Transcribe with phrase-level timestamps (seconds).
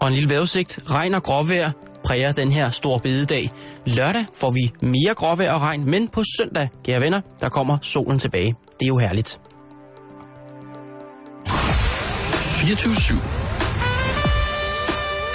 [0.00, 0.78] Og en lille vejrudsigt.
[0.90, 1.70] Regn og gråvejr
[2.04, 3.50] præger den her store bededag.
[3.86, 8.18] Lørdag får vi mere gråvejr og regn, men på søndag, kære venner, der kommer solen
[8.18, 8.54] tilbage.
[8.80, 9.40] Det er jo herligt.
[11.46, 13.14] 24-7.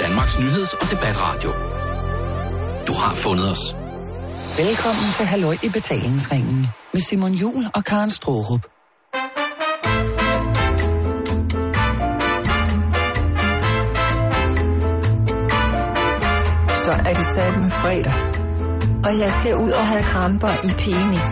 [0.03, 1.49] Danmarks nyheds- og debatradio.
[2.87, 3.75] Du har fundet os.
[4.57, 8.74] Velkommen til Halløj i betalingsringen med Simon Jul og Karen Strohrup.
[17.09, 18.13] Er det sat med fredag.
[19.05, 21.27] Og jeg skal ud og have kramper i penis.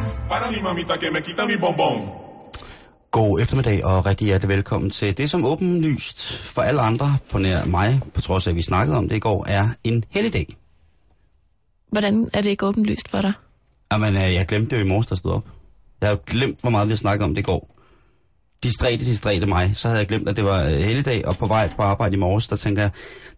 [3.11, 7.65] God eftermiddag og rigtig hjertelig velkommen til det, som åbenlyst for alle andre på nær
[7.65, 10.57] mig, på trods af at vi snakkede om det i går, er en helligdag.
[11.91, 13.33] Hvordan er det ikke åbenlyst for dig?
[13.91, 15.43] Jamen, øh, jeg glemte det jo i morges, der stod op.
[16.01, 17.72] Jeg har jo glemt, hvor meget vi har snakket om det i går.
[18.63, 19.75] Distræte, distræte mig.
[19.75, 22.19] Så havde jeg glemt, at det var øh, helligdag, og på vej på arbejde i
[22.19, 22.91] morges, der tænker jeg,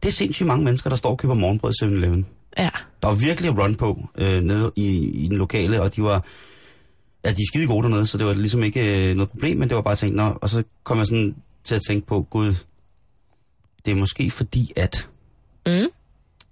[0.03, 2.25] det er sindssygt mange mennesker, der står og køber morgenbrød i 7-Eleven.
[2.57, 2.69] Ja.
[3.01, 6.25] Der var virkelig run på øh, nede i, i den lokale, og de var...
[7.25, 9.69] Ja, de er skide gode dernede, så det var ligesom ikke øh, noget problem, men
[9.69, 12.53] det var bare tænkt, nå, og så kom jeg sådan til at tænke på, gud,
[13.85, 15.09] det er måske fordi at...
[15.65, 15.87] Mm.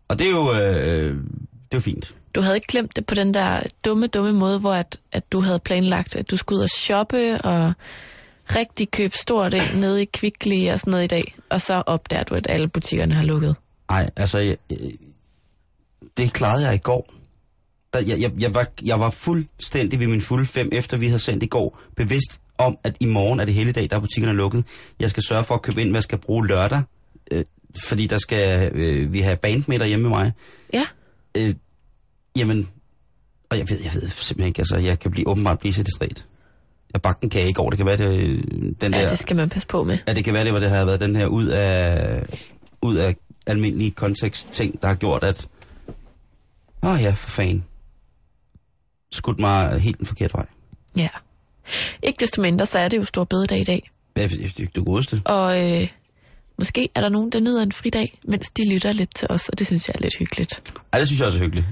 [0.07, 1.17] Og det er jo, øh,
[1.71, 2.15] det er fint.
[2.35, 5.41] Du havde ikke glemt det på den der dumme, dumme måde, hvor at, at du
[5.41, 7.73] havde planlagt, at du skulle ud og shoppe og
[8.49, 11.35] rigtig købe stort ind nede i Kvickly og sådan noget i dag.
[11.49, 13.55] Og så opdager du, at alle butikkerne har lukket.
[13.89, 14.77] Nej, altså, jeg, øh,
[16.17, 17.13] det klarede jeg i går.
[17.93, 21.19] Der, jeg, jeg, jeg, var, jeg var fuldstændig ved min fulde fem, efter vi havde
[21.19, 24.37] sendt i går, bevidst om, at i morgen er det hele dag, der er butikkerne
[24.37, 24.65] lukket.
[24.99, 26.81] Jeg skal sørge for at købe ind, hvad jeg skal bruge lørdag,
[27.31, 27.45] øh,
[27.83, 30.31] fordi der skal øh, vi have band med derhjemme med mig.
[30.73, 30.85] Ja.
[31.37, 31.55] Øh,
[32.37, 32.69] jamen,
[33.49, 36.25] og jeg ved, jeg ved simpelthen ikke, altså, jeg kan blive åbenbart blive så distræt.
[36.93, 39.07] Jeg bagte en kage i går, det kan være, det, den Ja, der...
[39.07, 39.97] det skal man passe på med.
[40.07, 42.23] Ja, det kan være, det var det havde været den her ud af,
[42.81, 43.15] ud af
[43.47, 45.47] almindelige kontekst ting, der har gjort, at...
[46.83, 47.63] Åh oh ja, for fanden.
[49.13, 50.45] Skudt mig helt den forkerte vej.
[50.95, 51.09] Ja.
[52.03, 53.91] Ikke desto mindre, så er det jo stor bededag i dag.
[54.17, 55.21] Ja, det er det godeste.
[55.25, 55.87] Og øh,
[56.59, 59.59] måske er der nogen, der nyder en fridag, mens de lytter lidt til os, og
[59.59, 60.73] det synes jeg er lidt hyggeligt.
[60.93, 61.67] Ja, det synes jeg også er hyggeligt.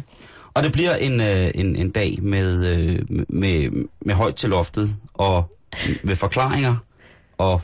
[0.53, 4.95] Og det bliver en, øh, en, en dag med, øh, med, med højt til loftet,
[5.13, 5.51] og
[6.03, 6.75] med forklaringer,
[7.37, 7.61] og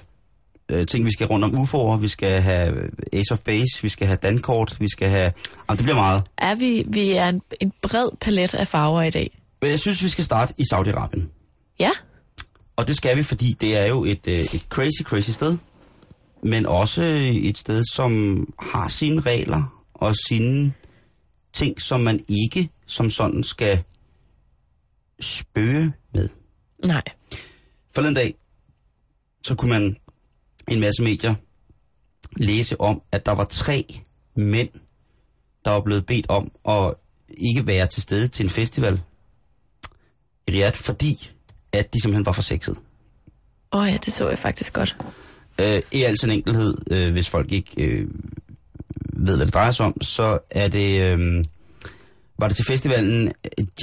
[0.70, 4.08] øh, ting, vi skal rundt om UFO'er, vi skal have Ace of Base, vi skal
[4.08, 5.32] have Dankort, vi skal have...
[5.70, 6.24] Jamen, det bliver meget.
[6.38, 9.38] Er vi, vi er en, en bred palet af farver i dag.
[9.62, 11.22] Men jeg synes, vi skal starte i Saudi-Arabien.
[11.80, 11.92] Ja,
[12.76, 15.58] Og det skal vi, fordi det er jo et, øh, et crazy, crazy sted.
[16.44, 17.02] Men også
[17.34, 20.74] et sted, som har sine regler og sine
[21.54, 23.84] ting, som man ikke som sådan skal
[25.20, 26.30] spøge med.
[26.84, 27.04] nej.
[27.96, 28.36] Forleden dag,
[29.44, 29.98] så kunne man
[30.68, 31.36] i en masse medier
[32.36, 34.02] læse om, at der var tre
[34.36, 34.70] mænd,
[35.66, 36.94] der var blevet bedt om at
[37.38, 39.02] ikke være til stede til en festival
[40.48, 41.32] i Riyadh, fordi
[41.72, 42.78] at de simpelthen var for sexet.
[43.74, 44.98] Åh oh ja, det så jeg faktisk godt.
[45.62, 48.08] Øh, I al sin enkelhed, øh, hvis folk ikke øh,
[49.14, 51.46] ved, hvad det drejer sig om, så er det, øh,
[52.40, 53.32] var det til festivalen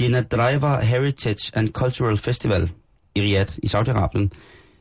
[0.01, 2.71] Jina Driver Heritage and Cultural Festival
[3.15, 4.29] i Riyadh i Saudi-Arabien,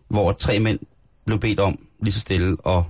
[0.08, 0.78] hvor tre mænd
[1.26, 2.86] blev bedt om lige så stille og,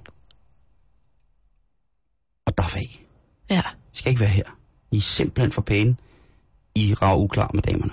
[2.46, 3.04] og der af.
[3.50, 3.62] Ja.
[3.92, 4.58] I skal ikke være her.
[4.90, 5.96] I er simpelthen for pæne.
[6.74, 7.92] I rager uklar med damerne.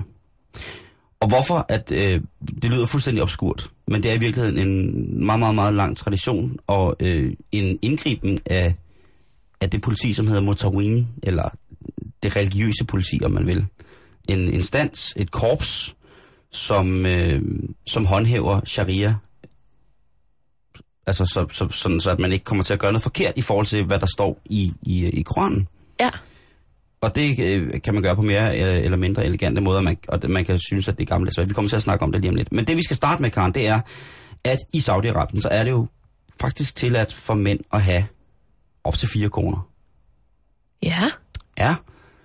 [1.20, 2.22] Og hvorfor, at øh,
[2.62, 6.58] det lyder fuldstændig obskurt, men det er i virkeligheden en meget, meget, meget lang tradition
[6.68, 8.76] og øh, en indgriben af,
[9.62, 11.50] af det politi, som hedder Motawin, eller
[12.24, 13.66] det religiøse politi, om man vil.
[14.30, 15.96] En instans, et korps,
[16.52, 17.42] som, øh,
[17.88, 19.16] som håndhæver sharia.
[21.08, 23.42] Altså så, så, sådan, så at man ikke kommer til at gøre noget forkert i
[23.42, 25.68] forhold til, hvad der står i, i, i Koranen.
[26.00, 26.10] Ja.
[27.02, 30.20] Og det øh, kan man gøre på mere øh, eller mindre elegante måder, man, og
[30.30, 31.50] man kan synes, at det er gamle svært.
[31.50, 32.52] Vi kommer til at snakke om det lige om lidt.
[32.52, 33.82] Men det vi skal starte med, Karen, det er,
[34.44, 35.88] at i Saudi-Arabien, så er det jo
[36.42, 38.06] faktisk tilladt for mænd at have
[38.84, 39.68] op til fire koner.
[40.84, 41.10] Ja.
[41.58, 41.76] Ja.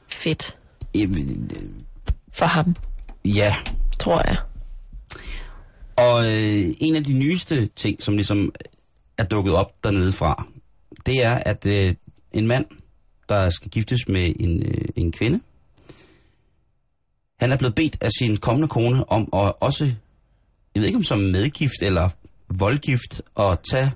[0.09, 0.59] Fedt.
[0.97, 1.11] Øh,
[2.33, 2.77] For ham,
[3.25, 3.57] Ja.
[3.99, 4.37] tror jeg.
[5.97, 8.53] Og øh, en af de nyeste ting, som ligesom
[9.19, 10.47] er dukket op dernede fra,
[11.07, 11.95] det er, at øh,
[12.33, 12.65] en mand,
[13.29, 15.41] der skal giftes med en, øh, en kvinde,
[17.41, 19.85] han er blevet bedt af sin kommende kone om at også,
[20.75, 22.09] jeg ved ikke om som medgift eller
[22.59, 23.93] voldgift, at tage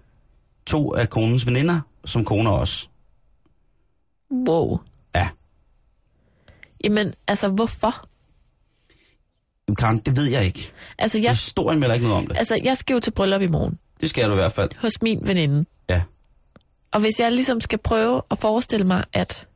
[0.67, 2.89] to af konens veninder som koner også.
[4.49, 4.79] Wow.
[6.85, 6.88] Ja.
[6.88, 8.05] Jamen, altså, hvorfor?
[9.79, 10.73] Karen, det ved jeg ikke.
[10.99, 11.25] Altså, Jeg...
[11.25, 12.37] jeg, Historien melder ikke noget om det.
[12.38, 14.71] altså, jeg skal jo til bryllup i morgen Det skal du i hvert fald.
[14.79, 15.65] hos min veninde.
[15.88, 16.03] Ja.
[16.93, 19.49] Og hvis jeg ligesom skal prøve at forestille mig, at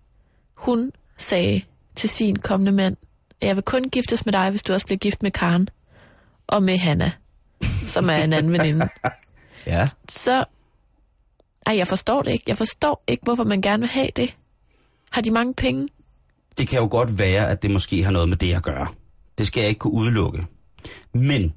[0.56, 1.62] hun sagde
[1.96, 2.96] til sin kommende mand,
[3.40, 5.68] at jeg vil kun giftes med dig, hvis du også bliver gift med Karen
[6.46, 7.12] og med Hanna,
[7.86, 8.88] som er en anden veninde,
[9.66, 9.86] Ja.
[10.08, 10.44] så...
[11.66, 12.44] Ej, jeg forstår det ikke.
[12.46, 14.34] Jeg forstår ikke, hvorfor man gerne vil have det.
[15.10, 15.88] Har de mange penge?
[16.58, 18.86] Det kan jo godt være, at det måske har noget med det at gøre.
[19.38, 20.46] Det skal jeg ikke kunne udelukke.
[21.14, 21.54] Men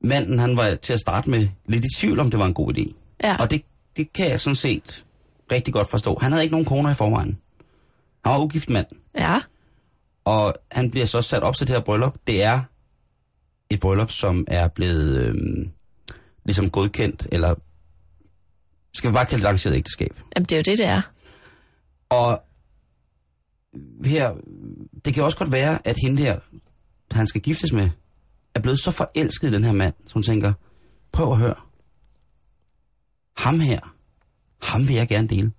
[0.00, 2.74] manden, han var til at starte med lidt i tvivl om, det var en god
[2.74, 2.94] idé.
[3.22, 3.36] Ja.
[3.40, 3.62] Og det,
[3.96, 5.04] det kan jeg sådan set
[5.52, 6.18] rigtig godt forstå.
[6.20, 7.38] Han havde ikke nogen koner i forvejen.
[8.24, 8.86] Han var ugift mand.
[9.18, 9.38] Ja.
[10.24, 12.16] Og han bliver så sat op til det her bryllup.
[12.26, 12.62] Det er
[13.70, 15.70] et bryllup, som er blevet øhm,
[16.44, 17.54] ligesom godkendt, eller
[18.94, 20.20] skal vi bare kalde det arrangeret ægteskab.
[20.36, 21.02] Jamen, det er jo det, det er.
[22.10, 22.42] Og
[24.04, 24.34] her,
[25.04, 26.38] det kan også godt være, at hende der,
[27.10, 27.90] han skal giftes med,
[28.54, 30.52] er blevet så forelsket i den her mand, så hun tænker,
[31.12, 31.54] prøv at høre.
[33.36, 33.94] Ham her,
[34.62, 35.52] ham vil jeg gerne dele.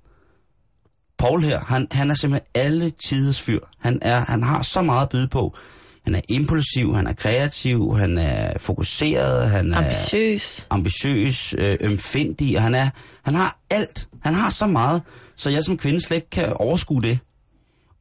[1.17, 3.59] Paul her, han, han er simpelthen alle tiders fyr.
[3.79, 5.57] Han, er, han har så meget at byde på.
[6.03, 10.67] Han er impulsiv, han er kreativ, han er fokuseret, han er Ambitiøs.
[10.69, 12.89] ambitiøs, øh, ømfindig, og han, er,
[13.23, 14.07] han har alt.
[14.21, 15.01] Han har så meget,
[15.35, 17.19] så jeg som kvinde slet ikke kan overskue det.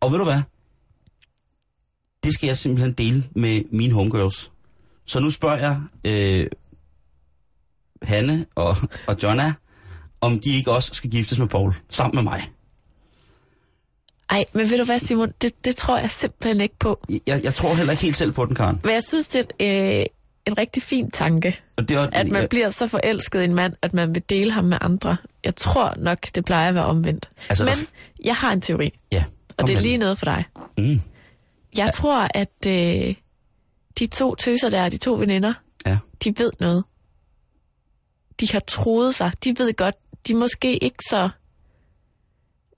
[0.00, 0.42] Og ved du hvad?
[2.24, 4.52] Det skal jeg simpelthen dele med mine homegirls.
[5.06, 6.46] Så nu spørger jeg øh,
[8.02, 9.54] Hanne og, og Jonna,
[10.20, 12.50] om de ikke også skal giftes med Paul, sammen med mig.
[14.30, 15.32] Ej, men ved du hvad, Simon?
[15.42, 17.04] Det, det tror jeg simpelthen ikke på.
[17.26, 18.80] Jeg, jeg tror heller ikke helt selv på den, Karen.
[18.84, 20.06] Men jeg synes, det er øh,
[20.46, 23.54] en rigtig fin tanke, Og det er, at man jeg, bliver så forelsket i en
[23.54, 25.16] mand, at man vil dele ham med andre.
[25.44, 27.28] Jeg tror nok, det plejer at være omvendt.
[27.48, 27.74] Altså, Men
[28.24, 29.24] jeg har en teori, Ja,
[29.58, 30.44] og det er lige noget for dig.
[30.78, 31.00] Mm,
[31.76, 33.14] Jeg tror, at øh,
[33.98, 35.54] de to tøser der, de to veninder,
[35.86, 35.98] ja.
[36.24, 36.84] de ved noget.
[38.40, 39.32] De har troet sig.
[39.44, 39.94] De ved godt,
[40.28, 41.28] de er måske ikke så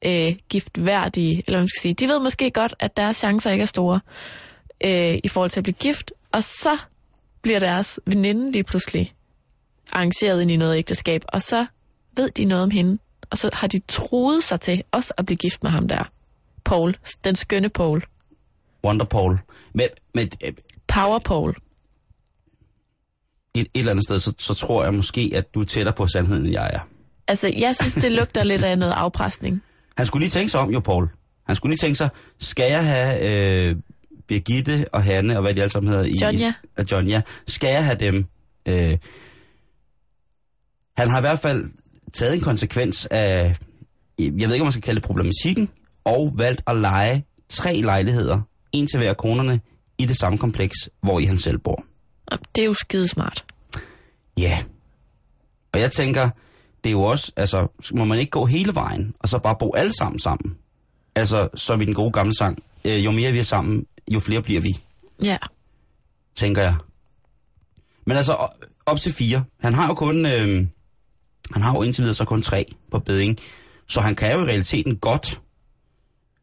[0.06, 1.94] øh, giftværdige, eller man skal sige.
[1.94, 4.00] De ved måske godt, at deres chancer ikke er store
[4.84, 6.78] øh, i forhold til at blive gift, og så
[7.42, 9.14] bliver deres veninde lige pludselig
[9.92, 11.66] arrangeret ind i noget ægteskab, og så
[12.16, 12.98] ved de noget om hende,
[13.30, 16.04] og så har de troet sig til også at blive gift med ham der.
[16.70, 18.02] Paul, den skønne Paul.
[18.84, 19.38] Wonder Paul.
[19.74, 20.52] Men, men øh,
[20.88, 21.56] Power Paul.
[23.54, 26.06] et, et eller andet sted, så, så tror jeg måske, at du er tættere på
[26.06, 26.80] sandheden, end jeg er.
[27.28, 29.62] Altså, jeg synes, det lugter lidt af noget afpresning.
[29.98, 31.08] Han skulle lige tænke sig om, jo, Paul.
[31.46, 32.08] Han skulle lige tænke sig,
[32.38, 33.76] skal jeg have øh,
[34.28, 36.04] Birgitte og Hanne, og hvad de alle sammen hedder?
[36.04, 36.52] I, Jonja.
[36.78, 37.20] Og Jonja.
[37.46, 38.24] Skal jeg have dem?
[38.68, 38.98] Øh,
[40.96, 41.64] han har i hvert fald
[42.12, 43.56] taget en konsekvens af,
[44.18, 45.70] jeg ved ikke, om man skal kalde det problematikken,
[46.04, 48.40] og valgt at lege tre lejligheder,
[48.72, 49.60] en til hver konerne,
[49.98, 51.84] i det samme kompleks, hvor i han selv bor.
[52.56, 53.44] Det er jo skidesmart.
[54.38, 54.58] Ja.
[55.72, 56.30] Og jeg tænker,
[56.84, 59.74] det er jo også, altså, må man ikke gå hele vejen, og så bare bo
[59.74, 60.56] alle sammen sammen?
[61.14, 64.42] Altså, som i den gode gamle sang, øh, jo mere vi er sammen, jo flere
[64.42, 64.78] bliver vi,
[65.22, 65.36] Ja.
[66.36, 66.74] tænker jeg.
[68.06, 68.48] Men altså,
[68.86, 69.44] op til fire.
[69.60, 70.66] Han har jo kun, øh,
[71.52, 73.38] han har jo indtil videre så kun tre på beding,
[73.88, 75.40] så han kan jo i realiteten godt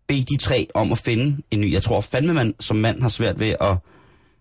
[0.07, 1.73] bede de tre om at finde en ny.
[1.73, 3.77] Jeg tror fandme, man som mand har svært ved at,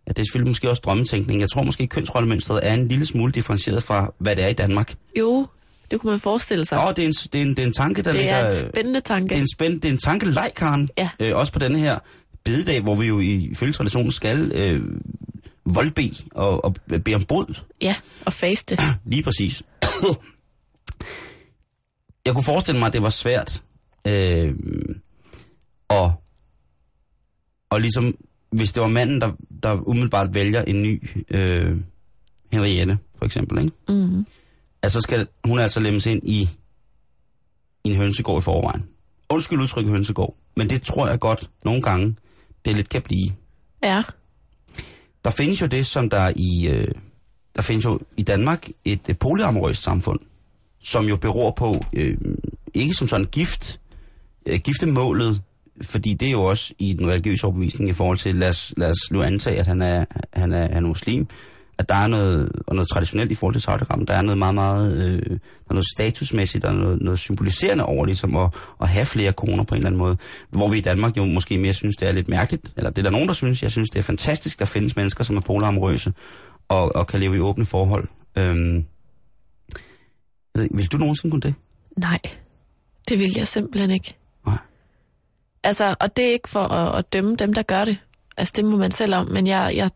[0.07, 1.41] Ja, det er selvfølgelig måske også drømmetænkning.
[1.41, 4.53] Jeg tror måske, at kønsrollemønstret er en lille smule differentieret fra, hvad det er i
[4.53, 4.95] Danmark.
[5.19, 5.47] Jo,
[5.91, 6.79] det kunne man forestille sig.
[6.79, 8.35] Åh, det, er en, det, er en, det er en tanke, der det ligger...
[8.35, 9.29] er en spændende tanke.
[9.29, 10.89] det er en, spænd, det er en tankeleg, Karen.
[10.99, 11.09] Ja.
[11.21, 11.99] Øh, også på denne her
[12.45, 14.83] bededag, hvor vi jo ifølge traditionen skal øh,
[15.65, 16.03] voldbe
[16.35, 17.61] og, og bede om bod.
[17.81, 17.95] Ja,
[18.27, 18.81] og det.
[19.13, 19.63] Lige præcis.
[22.27, 23.63] Jeg kunne forestille mig, at det var svært
[24.07, 24.55] øh,
[25.91, 26.11] at,
[27.71, 28.15] og ligesom,
[28.51, 31.77] hvis det var manden, der, der umiddelbart vælger en ny øh,
[32.53, 33.73] Henriette, for eksempel, ikke?
[33.89, 34.27] Mm.
[34.83, 36.49] Altså skal hun altså lemmes ind i,
[37.85, 38.85] i en hønsegård i forvejen.
[39.29, 42.17] Undskyld udtrykket hønsegård, men det tror jeg godt nogle gange,
[42.65, 43.31] det lidt kan blive.
[43.83, 44.03] Ja,
[45.25, 46.89] Der findes jo det, som der i, øh,
[47.57, 50.21] der findes jo i Danmark et, et polyamorøst samfund,
[50.81, 52.19] som jo beror på, øh,
[52.75, 53.81] ikke som sådan gift,
[54.47, 55.43] øh, giftemålet,
[55.83, 58.91] fordi det er jo også i den religiøse overbevisning i forhold til, lad os, lad
[58.91, 61.27] os nu antage, at han er, han er, han er muslim,
[61.79, 64.55] at der er noget, og noget traditionelt i forhold til saudi der er noget meget,
[64.55, 68.89] meget, øh, der er noget statusmæssigt, der er noget, noget symboliserende over ligesom at, at
[68.89, 70.17] have flere koner på en eller anden måde,
[70.51, 73.03] hvor vi i Danmark jo måske mere synes, det er lidt mærkeligt, eller det er
[73.03, 76.13] der nogen, der synes, jeg synes, det er fantastisk, der findes mennesker, som er polaramorøse,
[76.69, 78.09] og, og kan leve i åbne forhold.
[78.39, 78.85] Øhm,
[80.55, 81.55] ved vil du nogensinde kunne det?
[81.97, 82.21] nej.
[83.09, 84.15] Det vil jeg simpelthen ikke.
[85.63, 87.99] Altså, og det er ikke for at, at dømme dem, der gør det.
[88.37, 89.29] Altså, det må man selv om.
[89.29, 89.91] Men jeg, jeg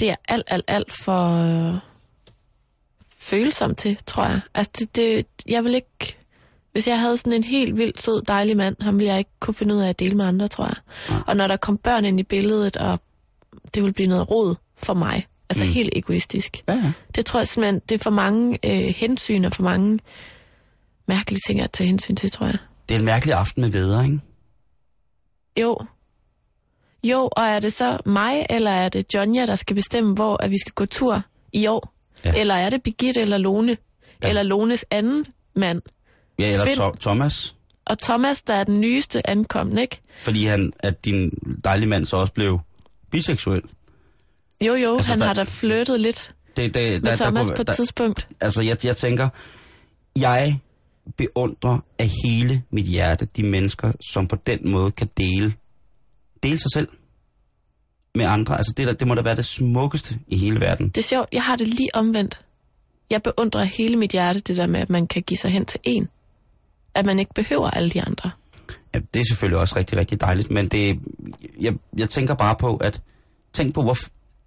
[0.00, 1.80] det er alt, alt, alt for,
[3.18, 4.40] følsom til, tror jeg.
[4.54, 6.16] Altså, det, det, jeg vil ikke...
[6.72, 9.54] Hvis jeg havde sådan en helt vild, sød, dejlig mand, ham ville jeg ikke kunne
[9.54, 10.76] finde ud af at dele med andre, tror jeg.
[11.10, 11.14] Ja.
[11.26, 13.00] Og når der kom børn ind i billedet, og
[13.74, 15.70] det ville blive noget rod for mig, altså mm.
[15.70, 16.62] helt egoistisk.
[16.68, 16.92] Ja, ja.
[17.14, 19.98] Det tror jeg simpelthen, det er for mange øh, hensyn og for mange
[21.06, 22.58] mærkelige ting at tage hensyn til, tror jeg.
[22.88, 24.20] Det er en mærkelig aften med vædre, ikke?
[25.60, 25.78] Jo.
[27.04, 30.50] Jo, og er det så mig, eller er det Jonja, der skal bestemme, hvor at
[30.50, 31.92] vi skal gå tur i år?
[32.24, 32.34] Ja.
[32.36, 33.76] Eller er det Birgitte eller Lone?
[34.22, 34.28] Ja.
[34.28, 35.82] Eller Lones anden mand?
[36.38, 37.54] Ja, eller to- Thomas.
[37.84, 40.00] Og Thomas, der er den nyeste ankomne, ikke?
[40.18, 41.30] Fordi han, at din
[41.64, 42.60] dejlige mand så også blev
[43.10, 43.62] biseksuel.
[44.60, 45.28] Jo, jo, Altså, han der- der...
[45.28, 48.28] har da flyttet lidt Det, det, med Thomas kunne- på et tidspunkt.
[48.40, 49.28] altså jeg, jeg tænker,
[50.16, 50.58] jeg
[51.16, 55.52] beundrer af hele mit hjerte de mennesker, som på den måde kan dele,
[56.42, 56.88] dele sig selv
[58.14, 58.56] med andre.
[58.56, 60.88] Altså det, der, det må da være det smukkeste i hele verden.
[60.88, 62.40] Det er sjovt, jeg har det lige omvendt.
[63.10, 65.80] Jeg beundrer hele mit hjerte det der med, at man kan give sig hen til
[65.84, 66.08] en.
[66.94, 68.30] At man ikke behøver alle de andre.
[68.94, 71.00] Ja, det er selvfølgelig også rigtig, rigtig dejligt, men det,
[71.60, 73.02] jeg, jeg tænker bare på, at
[73.52, 73.96] tænk på, hvor,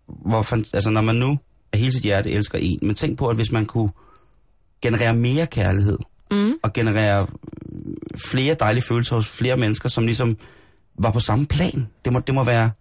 [0.05, 1.39] hvor altså når man nu
[1.73, 3.89] af hele sit hjerte elsker en, men tænk på, at hvis man kunne
[4.81, 5.97] generere mere kærlighed,
[6.35, 6.53] Mm.
[6.63, 7.27] og generere
[8.31, 10.37] flere dejlige følelser hos flere mennesker, som ligesom
[10.99, 11.87] var på samme plan.
[12.05, 12.71] Det må, det må være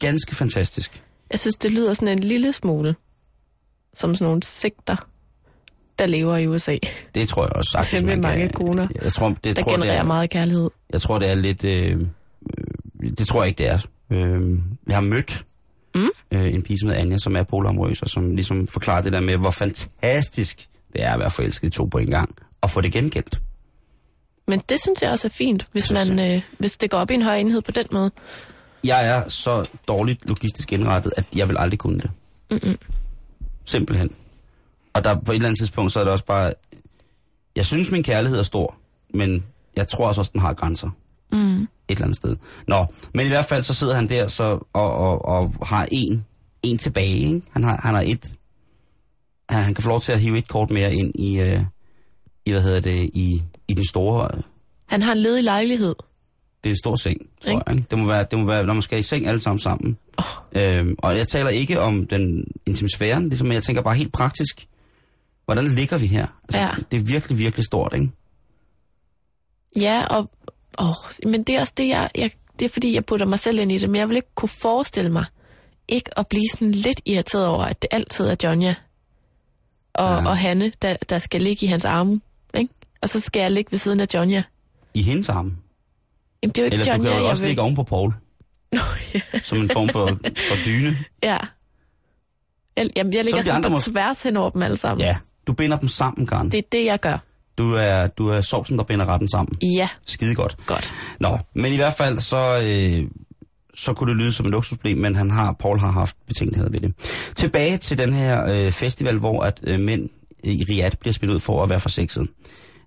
[0.00, 1.02] ganske fantastisk.
[1.30, 2.94] Jeg synes, det lyder sådan en lille smule
[3.94, 4.96] som sådan nogle sigter,
[5.98, 6.78] der lever i USA.
[7.14, 8.50] Det tror jeg også sagtens, Med man mange kan.
[8.66, 10.70] koner, Jeg tror, det, Der tror, det genererer er, meget kærlighed.
[10.92, 11.64] jeg tror, det er lidt...
[11.64, 12.00] Øh,
[13.02, 13.78] øh, det tror jeg ikke, det er.
[14.10, 15.44] Øh, jeg har mødt
[15.94, 16.08] Mm.
[16.30, 19.20] øh, en pige, som hedder Anja, som er polamorøs, og som ligesom forklarer det der
[19.20, 22.80] med, hvor fantastisk det er at være forelsket i to på en gang, og få
[22.80, 23.40] det gengældt.
[24.48, 27.14] Men det synes jeg også er fint, hvis, man, øh, hvis det går op i
[27.14, 28.10] en høj enhed på den måde.
[28.84, 32.10] Jeg er så dårligt logistisk indrettet, at jeg vil aldrig kunne det.
[32.50, 32.78] Mm-mm.
[33.64, 34.10] Simpelthen.
[34.92, 36.52] Og der på et eller andet tidspunkt, så er det også bare...
[37.56, 38.76] Jeg synes, min kærlighed er stor,
[39.14, 39.44] men
[39.76, 40.90] jeg tror også, at den har grænser.
[41.32, 41.62] Mm.
[41.62, 42.36] Et eller andet sted.
[42.66, 46.24] Nå, men i hvert fald så sidder han der så, og, og, og har en,
[46.62, 47.16] en tilbage.
[47.16, 47.42] Ikke?
[47.50, 48.36] Han, har, han har et...
[49.48, 51.60] Han, han kan få lov til at hive et kort mere ind i, øh,
[52.48, 54.28] i hvad hedder det, i, i den store...
[54.86, 55.94] Han har en ledig lejlighed.
[56.64, 57.62] Det er en stor seng, tror Ikke?
[57.66, 57.76] jeg.
[57.76, 57.86] Ikke?
[57.90, 59.98] Det, må være, det må være, når man skal i seng alle sammen sammen.
[60.18, 60.24] Oh.
[60.62, 64.66] Øhm, og jeg taler ikke om den intimsfæren, ligesom, men jeg tænker bare helt praktisk.
[65.44, 66.26] Hvordan ligger vi her?
[66.44, 66.70] Altså, Ja.
[66.90, 68.10] Det er virkelig, virkelig stort, ikke?
[69.76, 70.30] Ja, og,
[70.80, 70.94] åh,
[71.30, 73.72] men det er også det, jeg, jeg, det er fordi, jeg putter mig selv ind
[73.72, 75.24] i det, men jeg vil ikke kunne forestille mig,
[75.88, 78.74] ikke at blive sådan lidt irriteret over, at det altid er Jonja
[79.94, 80.28] og, Ja.
[80.28, 82.20] og Hanne, der, der skal ligge i hans arme?
[83.02, 84.42] Og så skal jeg ligge ved siden af Jonja.
[84.94, 85.52] I hendes arme.
[86.42, 87.48] Jamen, det er jo ikke Eller du Jonja, kan jo også vil...
[87.48, 88.12] ligge oven på Paul,
[88.72, 88.80] Nå,
[89.14, 89.20] ja.
[89.42, 90.06] som en form for,
[90.48, 90.98] for dyne.
[91.22, 91.36] ja.
[92.76, 95.06] Jeg, jamen, jeg ligger de sådan på må- tværs hen over dem alle sammen.
[95.06, 96.50] Ja, du binder dem sammen, Karen.
[96.52, 97.18] Det er det, jeg gør.
[97.58, 99.56] Du er, du er sovsen, der binder retten sammen.
[99.62, 100.56] Ja, Skide godt.
[100.66, 100.94] godt.
[101.20, 103.10] Nå, men i hvert fald så, øh,
[103.74, 106.80] så kunne det lyde som et luksusproblem, men han har, Paul har haft betænkeligheder ved
[106.80, 106.94] det.
[107.36, 110.08] Tilbage til den her øh, festival, hvor at øh, mænd
[110.44, 112.28] i Riyadh bliver smidt ud for at være for sexet.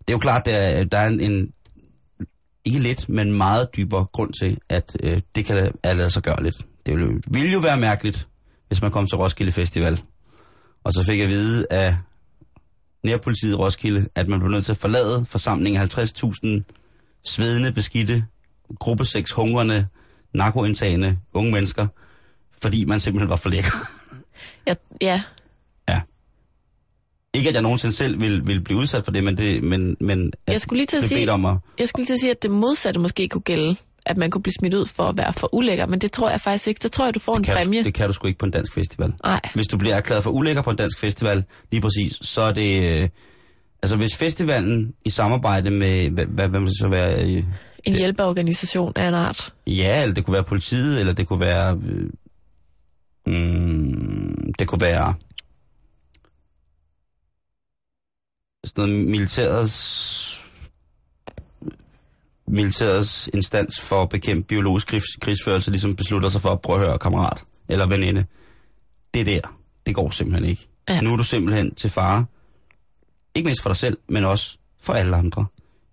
[0.01, 1.53] Det er jo klart, der, der er en, en
[2.65, 6.43] ikke lidt, men meget dybere grund til, at øh, det kan er lade sig gøre
[6.43, 6.55] lidt.
[6.85, 8.27] Det ville, ville jo være mærkeligt,
[8.67, 10.01] hvis man kom til Roskilde Festival,
[10.83, 11.97] og så fik jeg at vide af
[13.03, 18.25] nærpolitiet i Roskilde, at man blev nødt til at forlade forsamlingen 50.000 svedende, beskidte,
[18.79, 19.87] gruppe 6 hungrende,
[20.33, 21.87] narkoindtagende unge mennesker,
[22.61, 23.71] fordi man simpelthen var for lækker.
[24.65, 25.23] Jeg, ja,
[27.33, 30.31] ikke at jeg nogensinde selv vil, vil blive udsat for det, men, det, men, men
[30.47, 31.57] at Jeg skulle lige til at sige- om at...
[31.79, 34.43] jeg skulle lige til at sige, at det modsatte måske kunne gælde, at man kunne
[34.43, 36.79] blive smidt ud for at være for ulækker, men det tror jeg faktisk ikke.
[36.83, 37.79] Det tror jeg, du får en kan præmie.
[37.79, 39.13] Du, det kan du sgu ikke på en dansk festival.
[39.23, 42.51] Nej, Hvis du bliver erklæret for ulækker på en dansk festival, lige præcis, så er
[42.51, 43.01] det...
[43.01, 43.09] Øh,
[43.83, 47.35] altså hvis festivalen i samarbejde med, hvad, hvad, hvad det så være...
[47.35, 47.43] Øh,
[47.83, 49.53] en hjælpeorganisation af en art.
[49.67, 51.79] ja, eller det kunne være politiet, eller det kunne være...
[51.87, 52.09] Øh,
[53.33, 55.13] mm, det kunne være...
[58.65, 60.45] Sådan noget militærets
[62.47, 66.87] militærets instans for at bekæmpe biologisk krigs, krigsførelse ligesom beslutter sig for at prøve at
[66.87, 68.25] høre kammerat eller veninde.
[69.13, 69.41] Det der,
[69.85, 70.67] det går simpelthen ikke.
[70.89, 71.01] Ja.
[71.01, 72.25] Nu er du simpelthen til fare.
[73.35, 75.45] Ikke mindst for dig selv, men også for alle andre.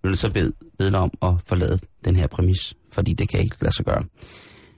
[0.03, 3.39] Jeg vil så bede, bede dig om at forlade den her præmis, fordi det kan
[3.39, 4.03] ikke lade sig gøre.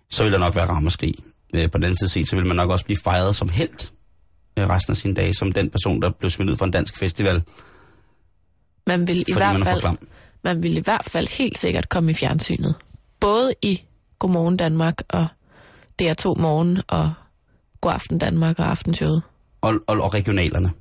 [0.10, 1.16] Så vil der nok være ramaskrig.
[1.54, 3.92] Øh, på den anden side set, så vil man nok også blive fejret som held
[4.60, 6.98] øh, resten af sine dage, som den person, der blev smidt ud fra en dansk
[6.98, 7.44] festival,
[8.88, 9.98] Man vil, i hvert er fald,
[10.44, 12.76] man vil i hvert fald helt sikkert komme i fjernsynet.
[13.20, 13.82] Både i
[14.20, 15.28] Godmorgen Danmark og
[16.02, 17.14] DR2 Morgen og
[17.82, 19.22] God Aften Danmark og Aftenshowet.
[19.62, 20.72] Og, og, og regionalerne.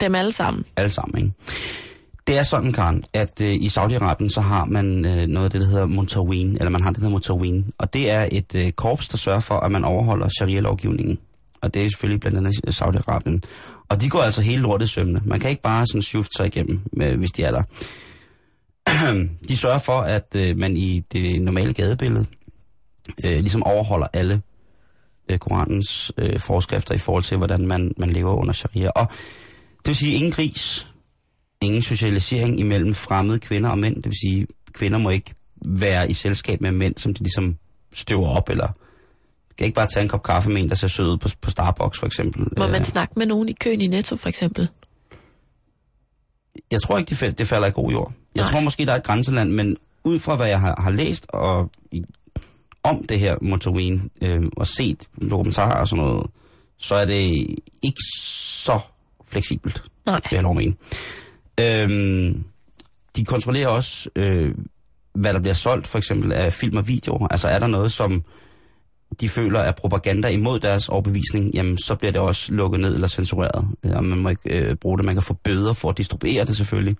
[0.00, 0.64] Dem alle sammen.
[0.76, 1.34] alle sammen, ikke?
[2.26, 5.60] Det er sådan, Karen, at øh, i Saudi-Arabien, så har man øh, noget af det,
[5.60, 8.72] der hedder Montawin, eller man har det, der hedder Montawin, og det er et øh,
[8.72, 11.18] korps, der sørger for, at man overholder sharia-lovgivningen.
[11.62, 13.40] Og det er selvfølgelig blandt andet Saudi-Arabien.
[13.88, 15.20] Og de går altså hele lortet sømne.
[15.24, 17.62] Man kan ikke bare sådan shift sig igennem, øh, hvis de er der.
[19.48, 22.26] de sørger for, at øh, man i det normale gadebillede
[23.24, 24.42] øh, ligesom overholder alle
[25.30, 28.90] øh, Koranens øh, forskrifter i forhold til, hvordan man, man lever under sharia.
[28.90, 29.06] Og
[29.78, 30.86] det vil sige, ingen gris,
[31.60, 33.96] ingen socialisering imellem fremmede kvinder og mænd.
[33.96, 35.34] Det vil sige, kvinder må ikke
[35.66, 37.56] være i selskab med mænd, som de ligesom
[37.92, 38.68] støver op, eller
[39.60, 41.50] kan ikke bare tage en kop kaffe med en, der ser sød ud på, på
[41.50, 42.46] Starbucks, for eksempel.
[42.58, 44.68] Må man Øh, snakke med nogen i køen i Netto, for eksempel?
[46.70, 48.12] jeg tror ikke, det, det falder i god jord.
[48.34, 48.50] Jeg Nej.
[48.50, 51.70] tror måske, der er et grænseland, men ud fra hvad jeg har, har læst og
[51.92, 52.04] i,
[52.82, 56.26] om det her Motowin øh, og set dokumentarer og sådan noget,
[56.78, 57.46] så er det
[57.82, 58.80] ikke så
[59.26, 60.20] fleksibelt, Nej.
[60.30, 60.74] vil jeg at mene.
[61.60, 62.44] Øhm,
[63.16, 64.54] de kontrollerer også, øh,
[65.14, 67.28] hvad der bliver solgt, for eksempel af film og videoer.
[67.28, 68.24] Altså er der noget, som
[69.20, 73.08] de føler er propaganda imod deres overbevisning, jamen så bliver det også lukket ned eller
[73.08, 73.68] censureret.
[73.94, 75.06] Og man må ikke øh, bruge det.
[75.06, 76.96] Man kan få bøder for at distribuere det selvfølgelig.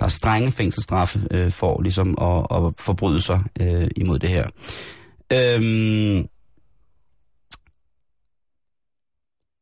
[0.00, 4.46] Der er strenge fængselsstraffe øh, for ligesom at, at forbryde sig øh, imod det her.
[5.32, 6.26] Øhm,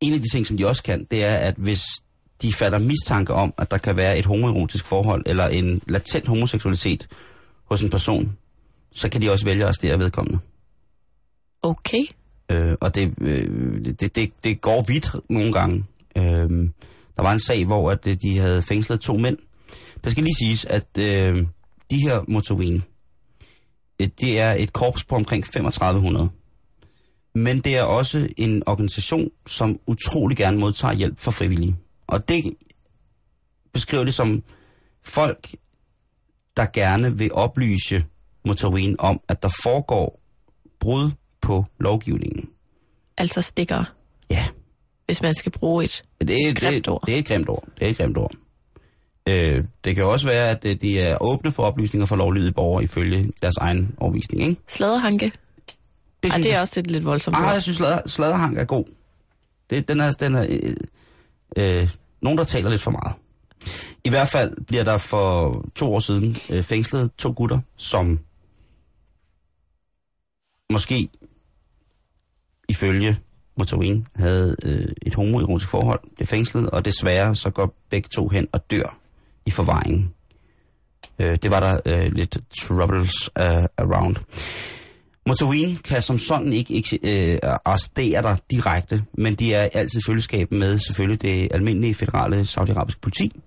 [0.00, 1.82] en af de ting, som de også kan, det er, at hvis
[2.42, 7.08] de fatter mistanke om, at der kan være et homoerotisk forhold, eller en latent homoseksualitet
[7.64, 8.36] hos en person,
[8.92, 10.38] så kan de også vælge at arrestere vedkommende.
[11.64, 12.04] Okay.
[12.50, 15.84] Øh, og det, øh, det, det, det går vidt nogle gange.
[16.16, 16.70] Øh,
[17.16, 19.38] der var en sag, hvor at, øh, de havde fængslet to mænd.
[20.04, 21.46] Der skal lige siges, at øh,
[21.90, 22.82] de her motorine,
[24.00, 26.28] øh, det er et korps på omkring 3500.
[27.34, 31.76] Men det er også en organisation, som utrolig gerne modtager hjælp fra frivillige.
[32.06, 32.54] Og det
[33.72, 34.42] beskriver det som
[35.04, 35.54] folk,
[36.56, 38.04] der gerne vil oplyse
[38.44, 40.20] motorine om, at der foregår
[40.80, 41.10] brud
[41.44, 42.48] på lovgivningen.
[43.16, 43.84] Altså stikker,
[44.30, 44.46] Ja,
[45.06, 46.04] hvis man skal bruge et.
[46.20, 47.02] det er, Grimt det, ord.
[47.06, 47.64] det er et grimt ord.
[47.78, 48.32] Det er et grimt ord.
[49.28, 52.84] Øh, det kan også være, at øh, de er åbne for oplysninger for lovlydige borgere
[52.84, 54.60] ifølge deres egen overvisning, ikke?
[54.68, 55.24] Sladerhanke.
[55.26, 55.32] Ej,
[56.30, 57.52] synes det er jeg- også et lidt voldsomt Ah, ord.
[57.52, 58.84] jeg synes, slader, sladerhang er god.
[59.70, 61.88] Det, den er, den er øh, øh,
[62.22, 63.14] nogen, der taler lidt for meget.
[64.04, 68.18] I hvert fald bliver der for to år siden øh, fængslet to gutter, som
[70.72, 71.08] måske
[72.68, 73.18] ifølge
[73.56, 78.48] Motorin havde øh, et homoerotisk forhold, blev fængslet, og desværre så går begge to hen
[78.52, 78.98] og dør
[79.46, 80.14] i forvaringen.
[81.18, 84.16] Øh, det var der øh, lidt troubles uh, around.
[85.26, 90.52] Motorin kan som sådan ikke, øh, arrestere dig direkte, men de er altid i følgeskab
[90.52, 93.40] med selvfølgelig det almindelige federale saudiarabiske politi.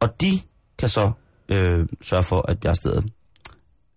[0.00, 0.40] Og de
[0.78, 1.10] kan så
[1.48, 3.04] øh, sørge for at blive arresteret.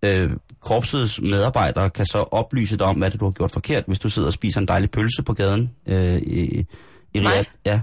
[0.04, 0.30] Øh,
[0.66, 4.08] korpsets medarbejdere kan så oplyse dig om, hvad det, du har gjort forkert, hvis du
[4.08, 6.66] sidder og spiser en dejlig pølse på gaden øh, i,
[7.14, 7.20] i.
[7.20, 7.48] Riyadh.
[7.66, 7.80] Ja.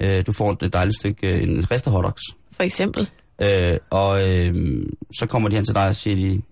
[0.00, 2.22] Øh, du får et dejligt stykke, øh, en ristet hotdogs.
[2.52, 3.10] For eksempel.
[3.42, 4.82] Øh, og øh,
[5.18, 6.42] så kommer de hen til dig og siger de,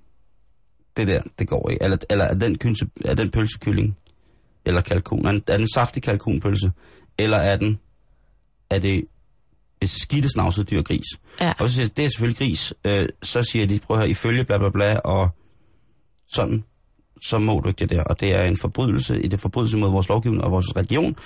[0.97, 1.85] det der, det går ikke.
[1.85, 3.97] Eller, eller er, den kynse, er den pølsekylling,
[4.65, 6.73] eller kalkun, er den, er den saftig kalkunpølse,
[7.19, 7.79] eller er den,
[8.71, 9.05] er det
[9.81, 11.07] beskidte snavset dyr gris?
[11.41, 11.53] Ja.
[11.59, 12.75] Og så siger de, det er selvfølgelig gris.
[12.85, 15.31] Øh, så siger de, prøv at høre, ifølge bla bla bla, og
[16.33, 16.65] sådan,
[17.23, 18.03] så må du ikke det der.
[18.05, 21.17] Og det er en forbrydelse, det er forbrydelse mod vores lovgivning og vores religion,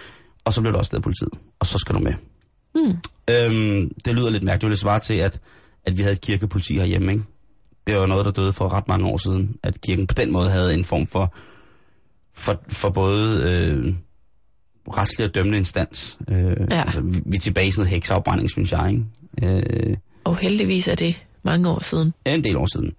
[0.44, 1.30] og så bliver du også af politiet.
[1.60, 2.12] Og så skal du med.
[2.74, 2.96] Hmm.
[3.30, 4.70] Øhm, det lyder lidt mærkeligt.
[4.70, 5.40] Det svarer til, at,
[5.84, 7.24] at vi havde et kirkepoliti herhjemme, ikke?
[7.86, 10.50] Det var noget, der døde for ret mange år siden, at kirken på den måde
[10.50, 11.34] havde en form for,
[12.34, 13.94] for, for både øh,
[14.96, 16.18] retslig og dømmende instans.
[16.28, 16.82] Øh, Ja.
[16.84, 18.90] altså, vi, vi er tilbage i sådan noget hekseafbrænding, synes jeg,
[19.42, 19.62] ikke?
[19.90, 22.14] Øh, Og heldigvis er det mange år siden.
[22.26, 22.92] en del år siden.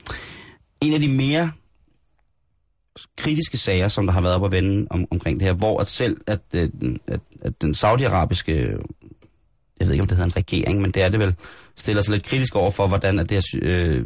[0.81, 1.51] En af de mere
[3.17, 5.88] kritiske sager, som der har været op at vende om, omkring det her, hvor at
[5.88, 6.69] selv at, øh,
[7.08, 8.77] at, at den saudiarabiske,
[9.79, 11.36] jeg ved ikke om det hedder en regering, men det er det vel,
[11.75, 14.05] stiller sig lidt kritisk over for, hvordan at det, her, øh,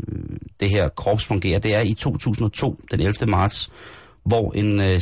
[0.59, 1.59] det her korps fungerer.
[1.59, 3.13] Det er i 2002, den 11.
[3.27, 3.71] marts,
[4.23, 4.99] hvor en, øh,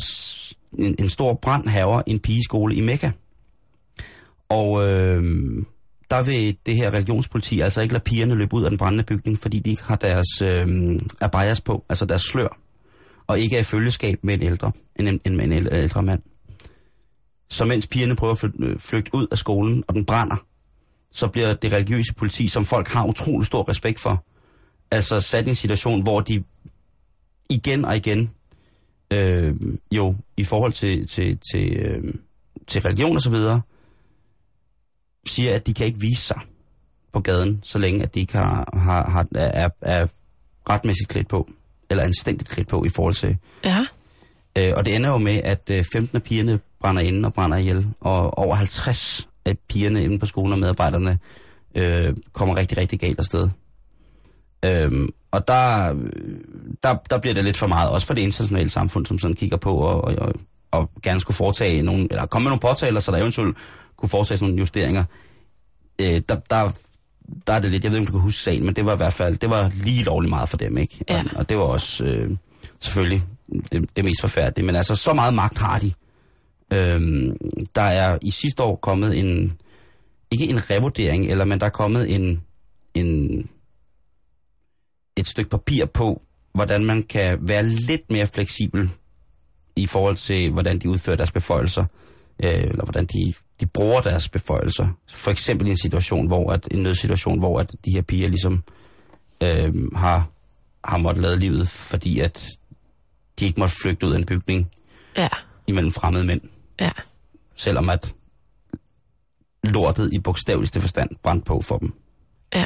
[0.78, 3.12] en, en stor brand haver en pigeskole i Mekka.
[4.50, 5.24] Og øh,
[6.12, 9.40] der vil det her religionspoliti altså ikke lade pigerne løbe ud af den brændende bygning,
[9.40, 12.58] fordi de ikke har deres øh, abayas på, altså deres slør,
[13.28, 16.22] og ikke er i følgeskab med en ældre, en, en, en, en ældre, mand.
[17.50, 20.46] Så mens pigerne prøver at øh, flygte ud af skolen, og den brænder,
[21.12, 24.26] så bliver det religiøse politi, som folk har utrolig stor respekt for,
[24.92, 26.44] altså sat i en situation, hvor de
[27.50, 28.32] igen og igen,
[29.12, 29.56] øh,
[29.92, 32.14] jo i forhold til, til, til, øh,
[32.68, 33.62] til religion og så videre,
[35.28, 36.40] siger, at de kan ikke vise sig
[37.14, 40.08] på gaden, så længe at de ikke har, har, har, er, er
[40.70, 41.50] retmæssigt klædt på,
[41.90, 43.38] eller anstændigt klædt på i forhold til.
[43.64, 43.86] Ja.
[44.58, 47.58] Øh, og det ender jo med, at øh, 15 af pigerne brænder inde og brænder
[47.58, 51.20] ihjel, og over 50 af pigerne inde på skolen og medarbejderne
[51.76, 53.50] øh, kommer rigtig, rigtig galt afsted.
[54.66, 55.94] Øhm, og der,
[56.84, 59.58] der, der bliver det lidt for meget, også for det internationale samfund, som sådan kigger
[59.58, 60.34] på og, og, og,
[60.72, 63.58] og gerne skulle foretage nogle, eller komme med nogle påtaler, så der eventuelt
[63.98, 65.04] kunne foretage nogle justeringer.
[66.02, 66.72] Øh, der, der,
[67.48, 68.94] der er det lidt, jeg ved ikke, om du kan huske sagen, men det var
[68.94, 71.06] i hvert fald, det var lige lovligt meget for dem, ikke?
[71.10, 71.24] Ja.
[71.24, 72.38] Og, og det var også øh,
[72.80, 73.24] selvfølgelig
[73.72, 75.92] det, det mest forfærdelige, men altså så meget magt har de.
[76.74, 77.38] Øhm,
[77.76, 79.58] der er i sidste år kommet en,
[80.32, 82.42] ikke en revurdering, eller, men der er kommet en,
[82.94, 83.50] en,
[85.18, 86.22] et stykke papir på,
[86.54, 88.90] hvordan man kan være lidt mere fleksibel
[89.76, 91.86] i forhold til, hvordan de udfører deres beføjelser,
[92.44, 94.88] øh, eller hvordan de, de bruger deres beføjelser.
[95.10, 98.64] For eksempel i en situation, hvor at, en nødsituation, hvor at de her piger ligesom
[99.44, 100.30] øh, har,
[100.84, 102.48] har måttet lade livet, fordi at
[103.40, 104.70] de ikke måtte flygte ud af en bygning
[105.18, 105.28] Ja.
[105.68, 106.42] imellem fremmede mænd,
[106.80, 106.92] Ja.
[107.56, 108.16] selvom at
[109.64, 111.94] lortet i bogstaveligste forstand brændte på for dem.
[112.56, 112.66] Ja.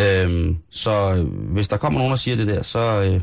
[0.00, 3.20] Øhm, så hvis der kommer nogen og siger det der, så øh,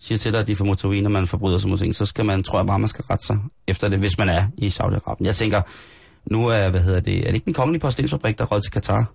[0.00, 2.42] siger til dig, at de får motoriner, man forbryder sig mod ting, så skal man,
[2.42, 5.24] tror jeg bare, man skal rette sig efter det, hvis man er i Saudi-Arabien.
[5.26, 5.62] Jeg tænker,
[6.30, 8.72] nu er, hvad hedder det, er det ikke den kongelige porcelænsfabrik, der er røget til
[8.72, 9.12] Katar?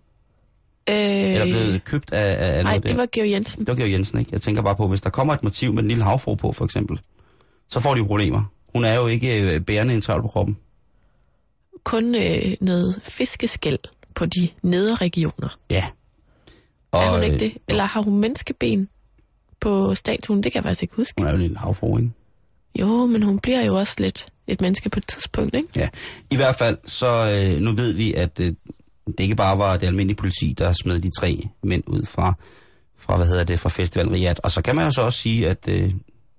[0.89, 3.60] Øh, Eller blevet købt af, af, nej, det var Georg Jensen.
[3.60, 4.30] Det var Georg Jensen, ikke?
[4.32, 6.65] Jeg tænker bare på, hvis der kommer et motiv med en lille havfru på, for
[6.65, 7.00] eksempel,
[7.70, 8.44] så får de problemer.
[8.76, 10.58] Hun er jo ikke øh, bærende en travl på kroppen.
[11.84, 13.80] Kun øh, noget fiskeskæld
[14.15, 15.58] på de nedre regioner.
[15.70, 15.86] Ja.
[16.92, 17.58] Og, er hun ikke øh, det?
[17.68, 18.89] Eller har hun menneskeben
[19.62, 20.43] på statuen?
[20.43, 21.13] Det kan jeg faktisk ikke huske.
[21.17, 22.12] Hun er jo en lille havfru, ikke?
[22.80, 25.67] Jo, men hun bliver jo også lidt et menneske på et tidspunkt, ikke?
[25.76, 25.89] Ja,
[26.32, 28.54] i hvert fald, så øh, nu ved vi, at øh,
[29.08, 32.34] det ikke bare var det almindelige politi, der smed de tre mænd ud fra,
[32.98, 34.39] fra hvad hedder det, fra festivalen Riyadh.
[34.43, 35.91] Og så kan man jo så også sige, at øh,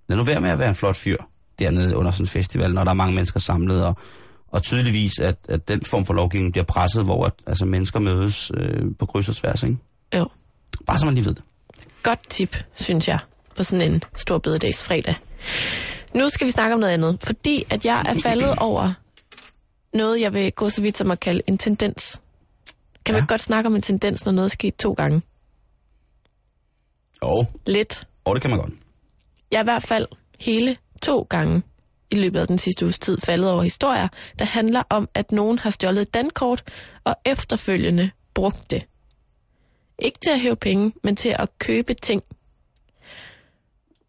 [0.09, 1.17] lad nu være med at være en flot fyr
[1.59, 3.97] dernede under sådan en festival, når der er mange mennesker samlet, og,
[4.49, 8.51] og tydeligvis, at, at den form for lovgivning bliver presset, hvor at, altså, mennesker mødes
[8.55, 9.77] øh, på kryds og tværs, ikke?
[10.17, 10.29] Jo.
[10.87, 11.43] Bare så man lige ved det.
[12.03, 13.19] Godt tip, synes jeg,
[13.57, 15.15] på sådan en stor bededags fredag.
[16.15, 18.93] Nu skal vi snakke om noget andet, fordi at jeg er faldet over
[19.95, 22.21] noget, jeg vil gå så vidt som at kalde en tendens.
[23.05, 23.21] Kan ja.
[23.21, 25.23] man godt snakke om en tendens, når noget er sket to gange?
[27.23, 28.09] Jo, Lidt.
[28.25, 28.73] og det kan man godt.
[29.53, 30.07] Jeg er i hvert fald
[30.41, 31.63] hele to gange
[32.11, 34.09] i løbet af den sidste uges tid faldet over historier,
[34.39, 36.63] der handler om, at nogen har stjålet et dankort
[37.05, 38.87] og efterfølgende brugt det.
[40.01, 42.23] Ikke til at hæve penge, men til at købe ting.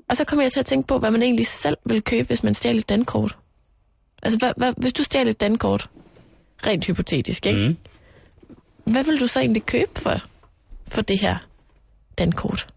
[0.10, 2.44] Og så kommer jeg til at tænke på, hvad man egentlig selv vil købe, hvis
[2.44, 3.38] man stjæler et dankort.
[4.24, 5.90] Altså, hvad, hvad, hvis du stjæler et dankort,
[6.66, 7.68] rent hypotetisk, ikke?
[7.68, 7.78] Mm.
[8.92, 10.16] Hvad vil du så egentlig købe for,
[10.88, 11.38] for det her
[12.18, 12.68] dankort?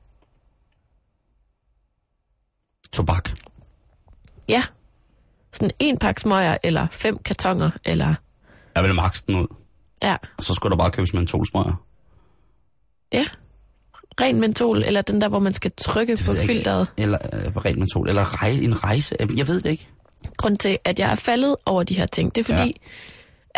[2.93, 3.31] Tobak.
[4.49, 4.63] Ja.
[5.53, 8.15] Sådan en pakke smøger, eller fem kartonger, eller...
[8.75, 9.47] Jeg vil max den ud.
[10.03, 11.84] Ja, Og så skulle der bare købes mentolsmøger.
[13.15, 13.25] Ja.
[14.21, 16.89] Ren mentol, eller den der, hvor man skal trykke på filteret.
[16.99, 18.09] Eller øh, rent mentol.
[18.09, 19.17] Eller rej, en rejse.
[19.37, 19.89] Jeg ved det ikke.
[20.37, 22.91] Grund til, at jeg er faldet over de her ting, det er fordi, ja.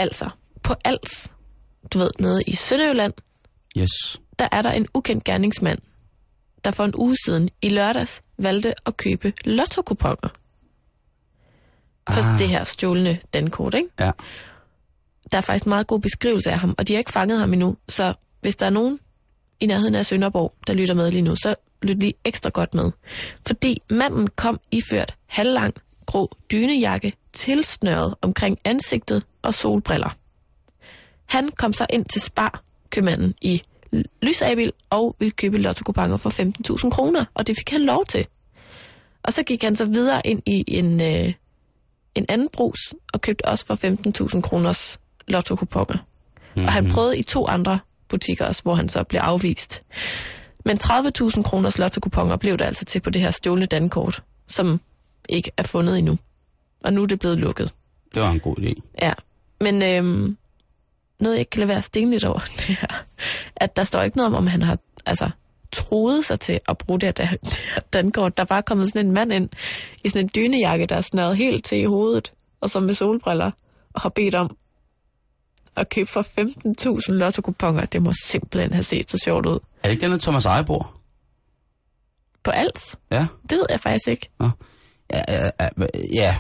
[0.03, 0.29] altså,
[0.63, 1.31] på Als,
[1.93, 3.13] du ved, nede i Sønderjylland,
[3.81, 4.21] Yes.
[4.39, 5.79] der er der en ukendt gerningsmand,
[6.65, 10.29] der for en uge siden i lørdags valgte at købe lotto-kuponer.
[12.11, 12.39] For Ah.
[12.39, 13.89] det her stjålne dankort, ikke?
[14.01, 14.11] Ja.
[15.33, 17.77] Der er faktisk meget god beskrivelse af ham, og de har ikke fanget ham endnu.
[17.89, 18.99] Så hvis der er nogen
[19.61, 22.91] i nærheden af Sønderborg, der lytter med lige nu, så lyt lige ekstra godt med.
[23.47, 25.75] Fordi manden kom iført halvlang
[26.07, 30.17] grå dynejakke, tilsnøret omkring ansigtet og solbriller.
[31.27, 33.63] Han kom så ind til Spar, købmanden i
[34.23, 36.31] Lysabil, og ville købe lottokuponer for
[36.85, 38.27] 15.000 kroner, og det fik han lov til.
[39.23, 41.33] Og så gik han så videre ind i en, øh,
[42.15, 43.75] en anden brus, og købte også for
[44.35, 45.97] 15.000 kroners lottokuponer.
[45.97, 46.65] Mm-hmm.
[46.65, 49.83] Og han prøvede i to andre butikker også, hvor han så blev afvist.
[50.65, 54.81] Men 30.000 kroners lottokuponer blev det altså til på det her stjålne dankort, som
[55.29, 56.19] ikke er fundet endnu.
[56.85, 57.75] Og nu er det blevet lukket.
[58.15, 58.81] Det var en god idé.
[59.03, 59.13] Ja,
[59.61, 60.37] men øhm,
[61.21, 63.05] noget jeg ikke kan lade være stenligt over, det er,
[63.57, 65.31] at der står ikke noget om, om han har altså,
[65.73, 68.37] troet sig til at bruge det her, da- det her dankort.
[68.37, 69.49] Der er bare kommet sådan en mand ind
[70.05, 73.51] i sådan en dynejakke, der er snøret helt til i hovedet, og så med solbriller,
[73.95, 74.57] og har bedt om
[75.77, 76.23] at købe for
[77.11, 77.85] 15.000 lottokuponer.
[77.87, 79.55] Det må simpelthen have set så sjovt ud.
[79.55, 80.93] Er det ikke den, der Thomas Ejebor?
[82.45, 82.81] På alt?
[83.11, 83.27] Ja.
[83.51, 84.29] Det ved jeg faktisk ikke.
[84.41, 84.51] Nå.
[85.13, 85.69] Ja, ja, ja,
[86.15, 86.37] ja.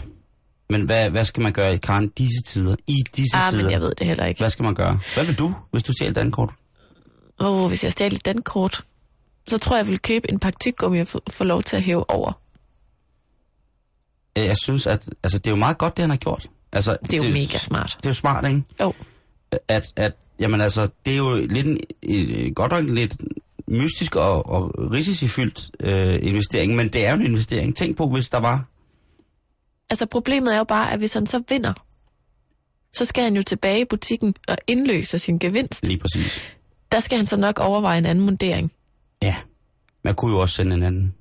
[0.70, 2.77] Men hvad, hvad skal man gøre i Karen disse tider?
[2.87, 3.62] I disse Ah, tider?
[3.62, 4.38] men jeg ved det heller ikke.
[4.40, 5.01] Hvad skal man gøre?
[5.14, 6.51] Hvad vil du, hvis du stjæler et dankort?
[7.40, 8.85] Åh, oh, hvis jeg stjal et dankort,
[9.49, 12.11] så tror jeg, jeg vil købe en pakke tyggegummi og få, lov til at hæve
[12.11, 12.33] over.
[14.37, 16.49] Jeg synes, at altså, det er jo meget godt, det han har gjort.
[16.72, 17.96] Altså, Det er jo mega smart.
[18.01, 18.62] Det er jo smart, ikke?
[18.81, 18.92] Jo,
[19.68, 23.16] At, at, jamen altså, det er jo lidt en, øh, godt nok lidt
[23.68, 27.76] mystisk og, og risicifyldt øh, investering, men det er jo en investering.
[27.76, 28.64] Tænk på, hvis der var...
[29.90, 31.72] altså problemet er jo bare, at hvis han så vinder,
[32.92, 35.87] så skal han jo tilbage i butikken og indløse sin gevinst.
[35.87, 36.42] Lige præcis.
[36.92, 38.72] Der skal han så nok overveje en anden mundering.
[39.22, 39.37] Ja.
[40.02, 41.14] Man kunne jo også sende en anden.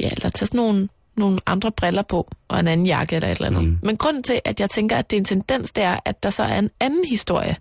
[0.00, 3.36] Ja, eller tage sådan nogle, nogle andre briller på, og en anden jakke eller et
[3.36, 3.64] eller andet.
[3.64, 3.78] Mm.
[3.82, 6.30] Men grunden til, at jeg tænker, at det er en tendens, det er, at der
[6.30, 7.56] så er en anden historie.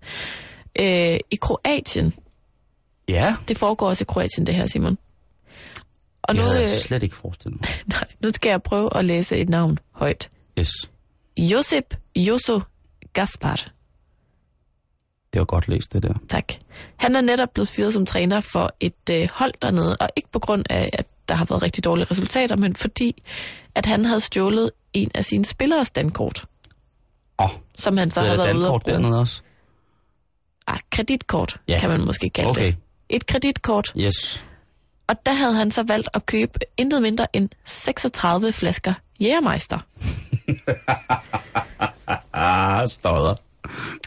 [0.80, 2.14] Øh, I Kroatien,
[3.10, 4.98] Ja, det foregår også i Kroatien, det her, Simon.
[6.24, 7.70] Og det nu, havde jeg øh, slet ikke forestillet mig.
[7.96, 10.30] nej, nu skal jeg prøve at læse et navn højt.
[10.60, 10.72] Yes,
[11.38, 12.60] Josip Joso
[13.14, 13.72] Gaspar.
[15.34, 16.14] det var godt læst, det der.
[16.30, 16.54] Tak.
[16.96, 20.40] Han er netop blevet fyret som træner for et øh, hold dernede, og ikke på
[20.40, 23.24] grund af, at der har været rigtig dårlige resultater, men fordi,
[23.76, 26.46] at han havde stjålet en af sine spilleres dankort,
[27.41, 28.94] Åh, som han så har er der været ude at bruge.
[28.94, 29.41] dernede også?
[30.67, 31.80] Ah, kreditkort, ja.
[31.80, 32.65] kan man måske kalde Okay.
[32.65, 32.76] det.
[33.10, 33.94] Et kreditkort.
[33.98, 34.46] Yes.
[35.08, 39.80] Og der havde han så valgt at købe intet mindre end 36 flasker Jægermeister.
[42.34, 43.36] Ah, stodder.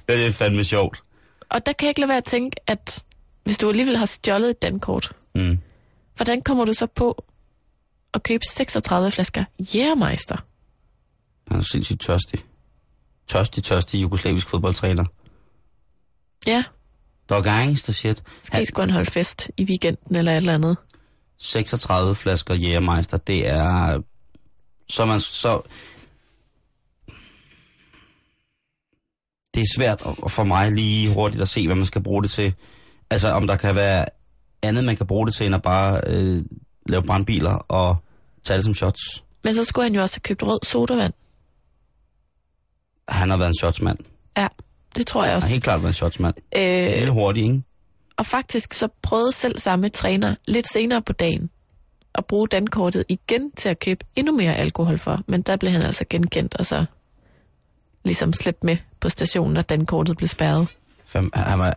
[0.09, 1.03] Det er fandme sjovt.
[1.49, 3.05] Og der kan jeg ikke lade være at tænke, at
[3.45, 5.59] hvis du alligevel har stjålet et dankort, Mm.
[6.17, 7.25] Hvordan kommer du så på
[8.15, 10.37] at købe 36 flasker Jægermeister?
[11.49, 12.41] Han er sindssygt tørstig.
[13.29, 15.05] Tørstig, tørstig jugoslavisk fodboldtræner.
[16.47, 16.65] Ja,
[17.29, 18.23] Der er gangster shit.
[18.41, 18.67] Måske han...
[18.67, 20.77] skulle han holde fest i weekenden eller et eller andet.
[21.39, 24.03] 36 flasker Jægermeister, det er...
[24.89, 25.63] Så man så...
[29.55, 32.55] Det er svært for mig lige hurtigt at se, hvad man skal bruge det til.
[33.11, 34.05] Altså, om der kan være
[34.65, 36.43] andet, man kan bruge det til, end at bare øh,
[36.89, 37.97] lave brandbiler og
[38.45, 39.25] tage det som shots.
[39.45, 41.13] Men så skulle han jo også have købt rød sodavand.
[43.09, 43.99] Han har været en shotsmand.
[44.37, 44.49] Ja,
[44.97, 45.49] det tror jeg Han har også.
[45.49, 46.35] helt klart været en shotsmand.
[46.57, 47.63] Øh, Lidt hurtigt, ikke?
[48.17, 51.51] og faktisk så prøvede selv samme træner lidt senere på dagen
[52.15, 55.21] at bruge dankortet igen til at købe endnu mere alkohol for.
[55.29, 56.85] Men der blev han altså genkendt og så
[58.05, 60.69] ligesom slæbt med på stationen, og dankortet blev spærret.
[61.07, 61.75] Fem, han var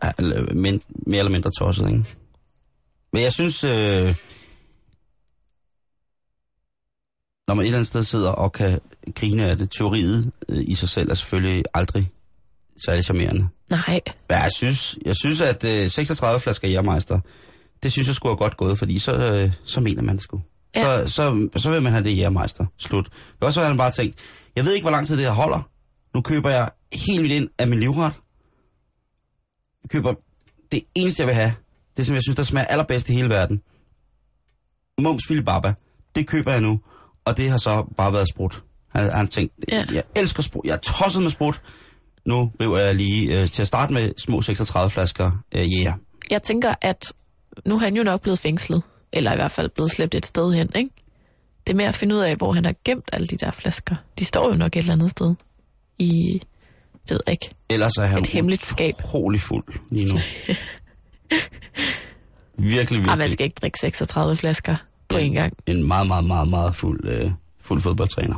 [1.06, 2.04] mere eller mindre tosset, ikke?
[3.14, 4.16] Men jeg synes, øh,
[7.48, 8.80] når man et eller andet sted sidder og kan
[9.16, 12.12] grine af det, teoriet øh, i sig selv er selvfølgelig aldrig
[12.86, 13.48] særlig charmerende.
[13.70, 17.20] Nej, Men jeg synes, jeg synes at øh, 36 flasker Jærmeister,
[17.84, 20.42] det synes jeg skulle have godt gået, fordi så, øh, så mener man det sgu.
[20.76, 21.08] Ja.
[21.08, 22.66] Så, så, så vil man have det Jærmeister.
[22.78, 23.06] Slut.
[23.06, 24.16] Det er også, at han bare tænkt,
[24.56, 25.70] jeg ved ikke, hvor lang tid det her holder.
[26.14, 28.14] Nu køber jeg helt vildt ind af min livret.
[29.84, 30.14] Jeg køber
[30.72, 31.54] det eneste, jeg vil have.
[31.98, 33.62] Det, som jeg synes, der smager allerbedst i hele verden.
[35.02, 35.74] Mums Filibaba.
[36.16, 36.80] Det køber jeg nu.
[37.26, 38.64] Og det har så bare været sprut.
[38.90, 39.86] Han, han tænkt, Ja.
[39.94, 40.66] jeg elsker sprut.
[40.66, 41.62] Jeg er tosset med sprut.
[42.26, 45.94] Nu river jeg lige øh, til at starte med små 36 flasker øh, yeah.
[46.32, 47.14] jeg tænker, at
[47.66, 48.82] nu er han jo nok blevet fængslet.
[49.14, 50.90] Eller i hvert fald blevet slæbt et sted hen, ikke?
[51.68, 53.96] Det er med at finde ud af, hvor han har gemt alle de der flasker.
[54.20, 55.36] De står jo nok et eller andet sted.
[55.98, 56.42] I,
[57.04, 57.50] det ved jeg ikke.
[57.70, 58.94] Ellers er han Et hemmeligt skab.
[59.00, 60.20] utrolig fuld lige nu.
[62.58, 63.34] virkelig, Ej, man virkelig.
[63.34, 64.76] skal ikke drikke 36 flasker
[65.10, 65.54] på en gang.
[65.66, 68.36] En meget, meget, meget, meget fuld, øh, fuld fodboldtræner.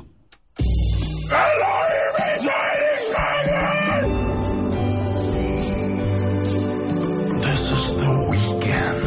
[7.46, 9.00] This is the weekend,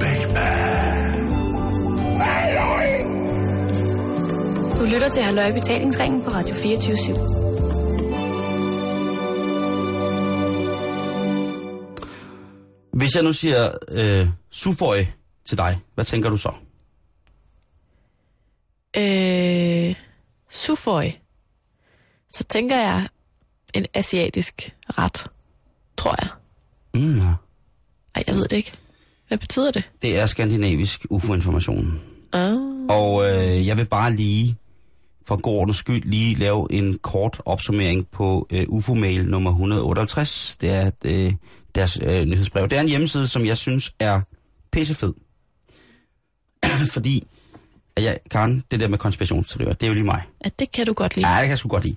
[0.00, 0.50] baby.
[4.80, 6.96] Du lytter til Halløj Betalingsringen på Radio 24
[12.92, 15.04] Hvis jeg nu siger øh, Suføj
[15.44, 16.52] til dig, hvad tænker du så?
[18.96, 19.94] Øh,
[20.50, 21.10] Suføj.
[22.28, 23.08] Så tænker jeg
[23.74, 25.26] en asiatisk ret,
[25.96, 26.28] tror jeg.
[26.94, 27.20] Mm.
[27.20, 28.72] Ej, jeg ved det ikke.
[29.28, 29.90] Hvad betyder det?
[30.02, 32.00] Det er skandinavisk UFO-information.
[32.32, 32.54] Ah.
[32.88, 34.56] Og øh, jeg vil bare lige,
[35.26, 40.56] for god ordens skyld, lige lave en kort opsummering på øh, UFO-mail nummer 158.
[40.60, 41.32] Det er øh,
[41.74, 42.68] deres øh, nyhedsbrev.
[42.68, 44.20] Det er en hjemmeside, som jeg synes er
[44.72, 45.12] pissefed.
[46.94, 47.26] Fordi,
[47.96, 50.22] at jeg, Karen, det der med konspirationsteorier, det er jo lige mig.
[50.40, 51.28] At det kan du godt lide.
[51.28, 51.96] Ja, det kan jeg sgu godt lide.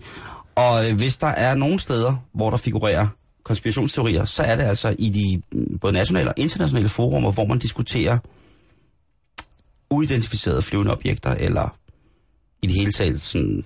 [0.56, 3.08] Og øh, hvis der er nogle steder, hvor der figurerer
[3.44, 7.60] konspirationsteorier, så er det altså i de mm, både nationale og internationale forumer, hvor man
[7.60, 8.18] diskuterer
[9.90, 11.78] uidentificerede flyvende objekter, eller
[12.62, 13.64] i det hele taget sådan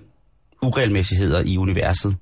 [0.62, 2.16] uregelmæssigheder i universet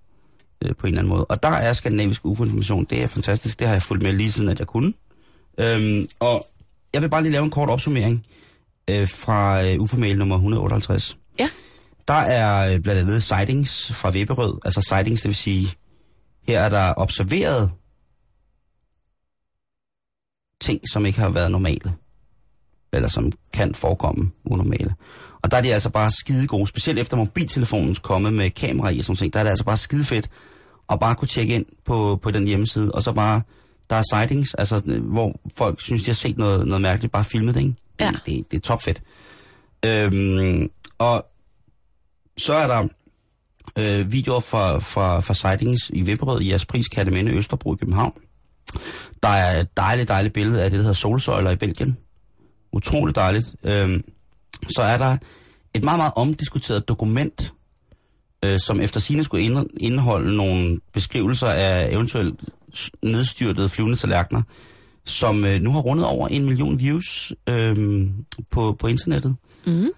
[0.64, 1.24] øh, på en eller anden måde.
[1.24, 4.48] Og der er skandinavisk UFO-information, det er fantastisk, det har jeg fulgt med lige siden,
[4.48, 4.92] at jeg kunne.
[5.58, 6.46] Øhm, og
[6.94, 8.26] jeg vil bare lige lave en kort opsummering
[8.90, 11.18] øh, fra øh, UFO-mail nummer 158.
[11.38, 11.50] Ja.
[12.08, 15.74] Der er øh, blandt andet sightings fra Vipperød, altså sightings, det vil sige,
[16.48, 17.70] her er der observeret
[20.60, 21.94] ting, som ikke har været normale,
[22.92, 24.94] eller som kan forekomme unormale.
[25.46, 28.98] Og der er de altså bare skide gode, specielt efter mobiltelefonens komme med kamera i
[28.98, 30.30] og sådan ting, der er det altså bare skide fedt
[30.92, 33.42] at bare kunne tjekke ind på, på den hjemmeside, og så bare,
[33.90, 37.54] der er sightings, altså hvor folk synes, de har set noget, noget mærkeligt, bare filmet
[37.54, 37.74] det, ikke?
[37.98, 38.10] Det, Ja.
[38.26, 39.02] det, det er topfedt.
[39.86, 41.26] Øhm, og
[42.38, 42.88] så er der
[43.78, 48.12] øh, videoer fra, fra, fra sightings i Vipperød, i Jaspris, Katteminde, Østerbro i København.
[49.22, 51.96] Der er et dejligt, dejligt billede af det, der hedder solsøjler i Belgien.
[52.72, 53.46] Utroligt dejligt.
[53.64, 54.02] Øhm,
[54.76, 55.16] så er der
[55.76, 57.52] et meget, meget omdiskuteret dokument,
[58.44, 62.40] øh, som efter sine skulle ind- indeholde nogle beskrivelser af eventuelt
[63.02, 64.42] nedstyrtede flyvende tallerkener,
[65.04, 68.06] som øh, nu har rundet over en million views øh,
[68.50, 69.36] på, på internettet.
[69.66, 69.88] Mm.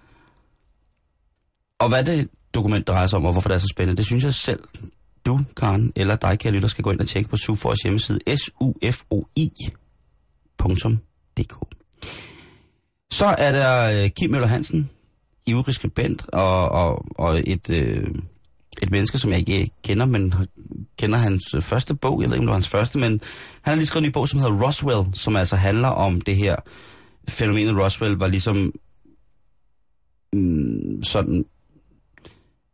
[1.79, 4.23] Og hvad det dokument drejer sig om, og hvorfor det er så spændende, det synes
[4.23, 4.59] jeg selv,
[5.25, 9.69] du, Karen, eller dig, kære lytter, skal gå ind og tjekke på SUFORs hjemmeside, sufoi.dk.
[13.11, 14.89] Så er der øh, Kim Møller Hansen,
[15.49, 18.07] ivrig skribent, og, og, og et, øh,
[18.81, 20.33] et menneske, som jeg ikke kender, men
[20.99, 22.21] kender hans øh, første bog.
[22.21, 23.11] Jeg ved ikke, om det var hans første, men
[23.61, 26.35] han har lige skrevet en ny bog, som hedder Roswell, som altså handler om det
[26.35, 26.55] her
[27.29, 28.71] fænomenet Roswell, var ligesom
[30.33, 31.45] mm, sådan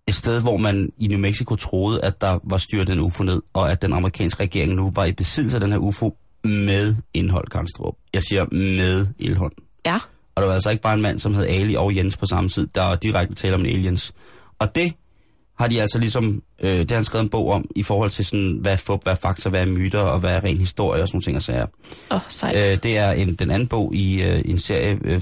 [0.08, 3.42] et sted, hvor man i New Mexico troede, at der var styrt en UFO ned,
[3.54, 7.48] og at den amerikanske regering nu var i besiddelse af den her UFO med indhold,
[7.48, 7.96] Karlstrup.
[8.14, 9.52] Jeg siger med indhold.
[9.86, 10.00] Ja.
[10.36, 12.50] Og der var altså ikke bare en mand, som hed Ali og Jens på samme
[12.50, 12.68] tid.
[12.76, 14.14] Der var direkte tale om en aliens.
[14.60, 14.94] Og det
[15.58, 18.26] har de altså ligesom, øh, det har han skrevet en bog om, i forhold til
[18.26, 21.02] sådan, hvad er fup, hvad er fakta, hvad er myter, og hvad er ren historie,
[21.02, 21.66] og sådan nogle ting og sager.
[22.12, 22.56] Åh, oh, sejt.
[22.56, 25.22] Øh, det er en, den anden bog i øh, en serie, øh,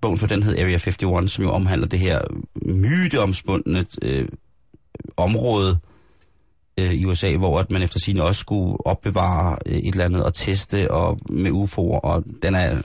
[0.00, 2.20] bogen for den hed Area 51, som jo omhandler det her
[2.62, 4.28] myteomspundne øh,
[5.16, 5.78] område
[6.78, 10.24] øh, i USA, hvor at man efter sine også skulle opbevare øh, et eller andet
[10.24, 12.76] og teste og med UFO'er, og den er,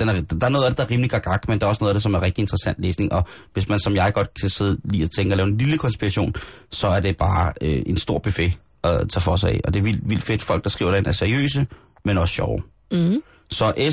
[0.00, 1.84] den er, der er noget af det, der er rimelig gagak, men der er også
[1.84, 4.50] noget af det, som er rigtig interessant læsning, og hvis man som jeg godt kan
[4.50, 6.34] sidde lige og tænke og lave en lille konspiration,
[6.70, 9.80] så er det bare øh, en stor buffet at tage for sig af, og det
[9.80, 11.66] er vildt, vildt fedt, folk der skriver derinde er seriøse,
[12.04, 12.62] men også sjove.
[12.92, 13.22] Mm.
[13.50, 13.90] Så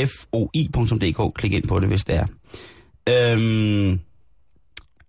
[0.00, 2.26] sufoi.dk, klik ind på det, hvis det er.
[3.08, 4.00] Øhm,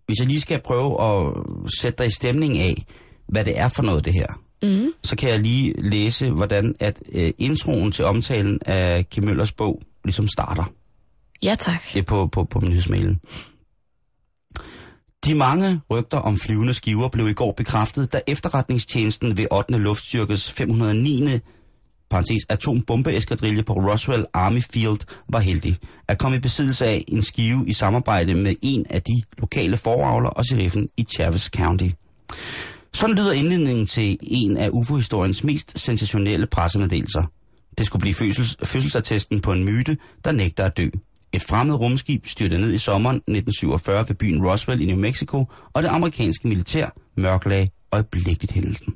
[0.06, 1.34] hvis jeg lige skal prøve at
[1.80, 2.86] sætte dig i stemning af,
[3.28, 4.28] hvad det er for noget, det her,
[4.64, 4.92] Mm.
[5.04, 9.82] så kan jeg lige læse, hvordan at øh, introen til omtalen af Kim Møllers bog
[10.08, 10.64] ligesom starter.
[11.44, 11.82] Ja, tak.
[11.94, 13.20] Det er på, på, på nyhedsmailen.
[15.26, 19.78] De mange rygter om flyvende skiver blev i går bekræftet, da efterretningstjenesten ved 8.
[19.78, 21.40] Luftstyrkes 509.
[22.10, 24.98] Parentes, atombombeeskadrille på Roswell Army Field
[25.30, 29.22] var heldig at komme i besiddelse af en skive i samarbejde med en af de
[29.38, 31.90] lokale foravler og sheriffen i Chaves County.
[32.94, 37.32] Sådan lyder indledningen til en af UFO-historiens mest sensationelle pressemeddelelser.
[37.78, 40.90] Det skulle blive fødsels, fødselsattesten på en myte, der nægter at dø.
[41.34, 45.84] Et fremmed rumskib styrte ned i sommeren 1947 ved byen Roswell i New Mexico, og
[45.84, 48.94] det amerikanske militær mørklagde øjeblikkeligt hændelsen.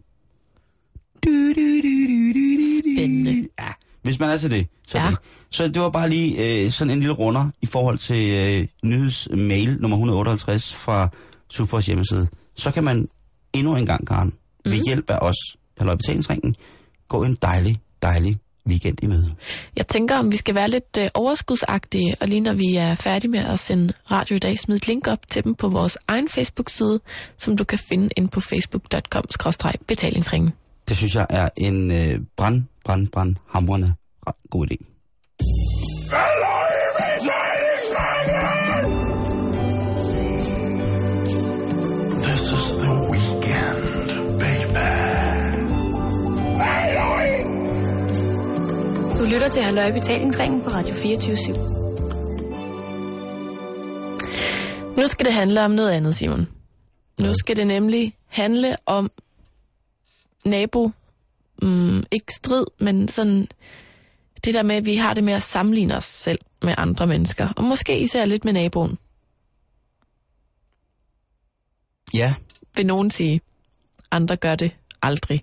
[2.84, 3.48] Spændende.
[3.60, 3.68] Ja,
[4.02, 5.08] hvis man er til det, så Ja.
[5.10, 5.18] det.
[5.50, 9.78] Så det var bare lige øh, sådan en lille runder i forhold til øh, nyhedsmail
[9.82, 11.10] nummer 158 fra
[11.50, 12.28] Sufors hjemmeside.
[12.56, 13.08] Så kan man
[13.54, 14.34] endnu en gang, Karen,
[14.66, 14.84] ved Mhm.
[14.88, 15.36] hjælp af os,
[15.80, 16.56] eller betalingsringen,
[17.10, 19.36] gå en dejlig, dejlig weekend i møde.
[19.76, 23.32] Jeg tænker, om vi skal være lidt øh, overskudsagtige, og lige når vi er færdige
[23.32, 26.30] med at sende radio i dag, smid et link op til dem på vores egen
[26.30, 27.00] Facebook-side,
[27.38, 30.52] som du kan finde ind på facebook.com-betalingsringen.
[30.88, 33.94] Det synes jeg er en øh, brand, brand, brand hamrende
[34.52, 34.78] god idé.
[35.40, 37.01] This
[49.22, 51.52] Du lytter til Halløj Betalingsringen på Radio 24 /7.
[55.02, 56.48] Nu skal det handle om noget andet, Simon.
[57.20, 59.12] Nu skal det nemlig handle om
[60.46, 60.92] nabo,
[61.62, 63.48] mm, ikke strid, men sådan
[64.46, 67.50] det der med, at vi har det med at sammenligne os selv med andre mennesker,
[67.58, 68.98] og måske især lidt med naboen,
[72.14, 72.36] Ja,
[72.76, 73.42] vil nogen sige.
[74.12, 75.42] Andre gør det aldrig.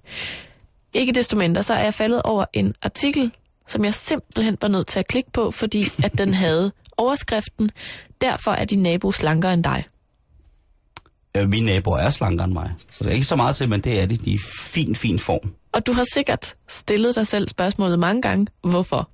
[0.95, 3.33] Ikke desto mindre, så er jeg faldet over en artikel,
[3.69, 7.71] som jeg simpelthen var nødt til at klikke på, fordi at den havde overskriften,
[8.21, 9.85] derfor er din nabo slankere end dig.
[11.37, 12.71] Øh, mine naboer er slankere end mig.
[12.91, 14.25] Så ikke så meget til, men det er det.
[14.25, 15.53] De er i fin, fin form.
[15.73, 19.11] Og du har sikkert stillet dig selv spørgsmålet mange gange, hvorfor?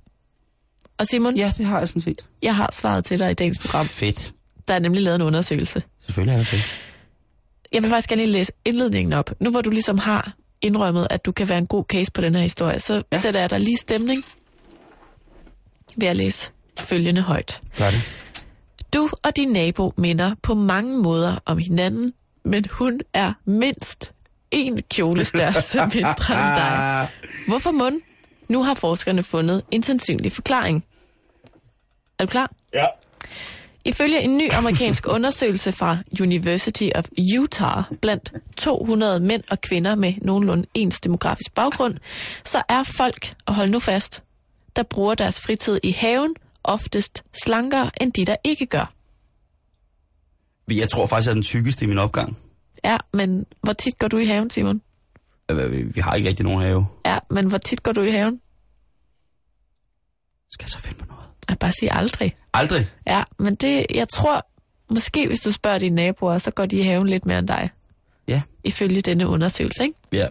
[0.97, 2.25] Og Simon, Ja, det har jeg sådan set.
[2.41, 3.85] jeg har svaret til dig i dagens program.
[3.85, 4.33] Fedt.
[4.67, 5.83] Der er nemlig lavet en undersøgelse.
[6.05, 6.61] Selvfølgelig er det det.
[7.71, 9.31] Jeg vil faktisk gerne lige læse indledningen op.
[9.39, 12.35] Nu hvor du ligesom har indrømmet, at du kan være en god case på den
[12.35, 13.01] her historie, så Ja.
[13.11, 13.19] ja.
[13.19, 14.25] sætter jeg dig lige stemning
[15.95, 17.61] ved at læse følgende højt.
[17.77, 18.01] Gør det.
[18.93, 24.13] Du og din nabo minder på mange måder om hinanden, men hun er mindst
[24.51, 27.07] en kjolestørrelse mindre end dig.
[27.47, 28.01] Hvorfor mund?
[28.47, 30.85] Nu har forskerne fundet en sandsynlig forklaring.
[32.19, 32.51] Er du klar?
[32.73, 32.85] Ja.
[33.85, 37.05] Ifølge en ny amerikansk undersøgelse fra University of
[37.39, 41.97] Utah blandt 200 mænd og kvinder med nogenlunde ens demografisk baggrund,
[42.43, 44.23] så er folk, og hold nu fast,
[44.75, 48.93] der bruger deres fritid i haven, oftest slankere end de, der ikke gør.
[50.71, 52.37] Jeg tror faktisk, jeg er den tykkeste i min opgang.
[52.83, 54.81] Ja, men hvor tit går du i haven, Simon?
[55.51, 56.87] Øh, vi- Vi har ikke rigtig nogen have.
[57.05, 58.41] Ja, men hvor tit går du i haven?
[60.51, 61.25] Skal jeg så finde på noget?
[61.49, 62.35] Jeg bare sige aldrig.
[62.53, 62.87] Aldrig.
[63.07, 64.47] Ja, men det, jeg tror,
[64.93, 67.69] måske hvis du spørger dine naboer, så går de i haven lidt mere end dig,
[68.27, 68.41] Ja.
[68.63, 69.95] ifølge denne undersøgelse, ikke?
[70.11, 70.27] Ja.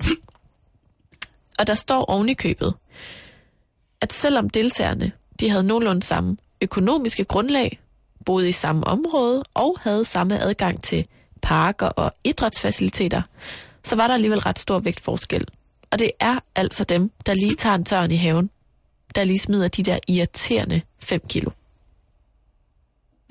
[1.59, 2.75] Og der står oven i købet,
[4.01, 7.81] at selvom deltagerne de havde nogenlunde samme økonomiske grundlag,
[8.25, 11.07] boede i samme område og havde samme adgang til
[11.43, 13.23] parker og idrætsfaciliteter,
[13.85, 15.47] så var der alligevel ret stor vægtforskel.
[15.91, 18.51] Og det er altså dem, der lige tager en tørn i haven,
[19.15, 21.51] der lige smider de der irriterende 5 kilo.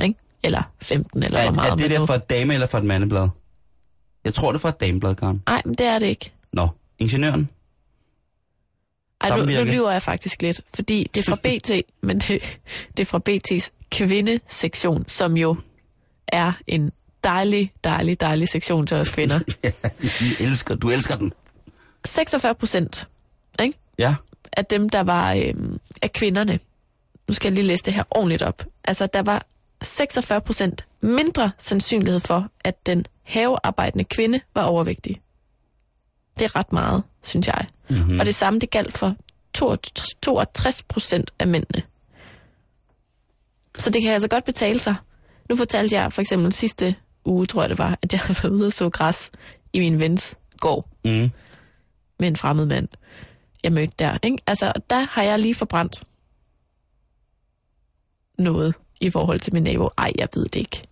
[0.04, 0.16] Ikke?
[0.44, 2.84] Eller 15, eller Er, hvor meget er det der fra et dame eller fra et
[2.84, 3.30] mandeblad?
[4.24, 5.44] Jeg tror, det er fra et dameblad, Karen.
[5.46, 6.32] Nej, men det er det ikke.
[6.54, 6.68] Nå,
[7.00, 7.50] ingeniøren.
[9.24, 11.72] Ej, nu, nu lyver jeg faktisk lidt, fordi det er fra BT,
[12.02, 12.60] men det,
[12.98, 15.56] det er fra BT's kvindesektion, som jo
[16.28, 16.92] er en
[17.24, 19.40] dejlig, dejlig, dejlig sektion til os kvinder.
[20.26, 21.34] I elsker, du elsker den.
[22.06, 23.08] 46 procent
[23.62, 23.78] ikke?
[23.98, 24.16] Ja.
[24.58, 26.60] af dem, der var øhm, af kvinderne,
[27.28, 29.46] nu skal jeg lige læse det her ordentligt op, altså der var
[29.82, 35.22] 46 procent mindre sandsynlighed for, at den havearbejdende kvinde var overvægtig.
[36.40, 37.68] Det er ret meget, synes jeg.
[37.90, 38.20] Mm-hmm.
[38.20, 39.16] Og det samme det galt for
[40.24, 41.84] 62 procent af mændene.
[43.78, 44.96] Så det kan altså godt betale sig.
[45.50, 48.54] Nu fortalte jeg for eksempel sidste uge, tror jeg det var, at jeg havde været
[48.54, 49.32] ude og så græs
[49.74, 51.32] i min vens gård Mm.
[52.20, 52.88] med en fremmed mand,
[53.64, 54.18] jeg mødte der.
[54.24, 54.38] Ikke?
[54.48, 56.04] Altså, der har jeg lige forbrændt
[58.40, 59.90] noget i forhold til min nabo.
[59.98, 60.84] Ej, jeg ved det ikke.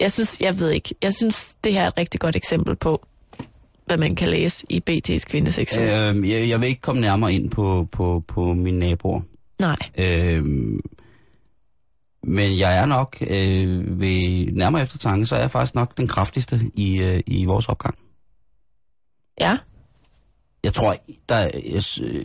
[0.00, 0.94] Jeg synes, jeg ved ikke.
[1.02, 3.06] Jeg synes, det her er et rigtig godt eksempel på,
[3.86, 5.82] hvad man kan læse i BT's kvindesektion.
[5.84, 6.30] Øh.
[6.30, 9.20] Jeg, jeg vil ikke komme nærmere ind på, på, på mine naboer.
[9.60, 9.76] Nej.
[9.98, 10.80] Øhm,
[12.26, 16.60] men jeg er nok, øh, ved nærmere eftertanke, så er jeg faktisk nok den kraftigste
[16.74, 17.94] i, øh, i vores opgang.
[19.40, 19.56] Ja.
[20.64, 20.96] Jeg tror,
[21.28, 21.50] der, er-
[22.02, 22.24] øh,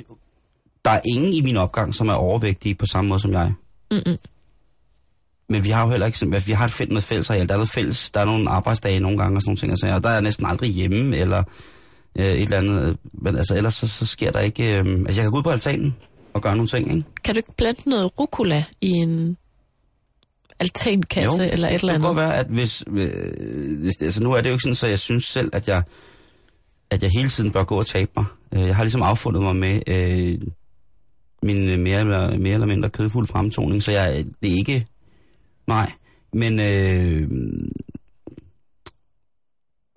[0.85, 3.53] der er ingen i min opgang, som er overvægtige på samme måde som jeg.
[3.91, 4.17] Mm-mm.
[5.49, 7.47] Men vi har jo heller ikke, vi har et fælles, noget fælles areal.
[7.47, 9.71] Der er noget fælles, der er nogle arbejdsdage nogle gange og sådan nogle ting.
[9.71, 11.43] Altså, og der er jeg næsten aldrig hjemme, eller
[12.19, 12.97] øh, et eller andet.
[13.13, 14.63] Men altså, ellers så, så sker der ikke...
[14.73, 15.95] Øh, altså, jeg kan gå ud på altanen
[16.33, 17.03] og gøre nogle ting, ikke?
[17.23, 19.37] Kan du ikke plante noget rucola i en
[20.59, 22.01] altankasse eller et eller det kan andet?
[22.07, 23.11] godt være, at hvis, øh,
[23.81, 23.93] hvis...
[24.01, 25.83] Altså, nu er det jo ikke sådan, så jeg synes selv, at jeg,
[26.89, 28.25] at jeg hele tiden bør gå og tabe mig.
[28.53, 30.39] Øh, Jeg har ligesom affundet mig med øh,
[31.43, 34.85] min mere eller, mere eller mindre kødfuld fremtoning, så jeg, det er ikke...
[35.69, 35.91] Nej,
[36.33, 36.59] men...
[36.59, 37.29] Øh,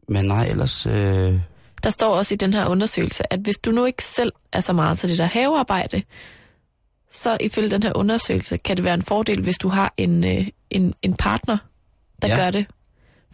[0.08, 0.86] men nej, ellers...
[0.86, 1.40] Øh,
[1.82, 4.72] Der står også i den her undersøgelse, at hvis du nu ikke selv er så
[4.72, 6.02] meget til det der havearbejde,
[7.10, 10.46] så ifølge den her undersøgelse kan det være en fordel, hvis du har en, øh,
[10.70, 11.56] en, en partner,
[12.22, 12.36] der Ja.
[12.36, 12.66] gør det.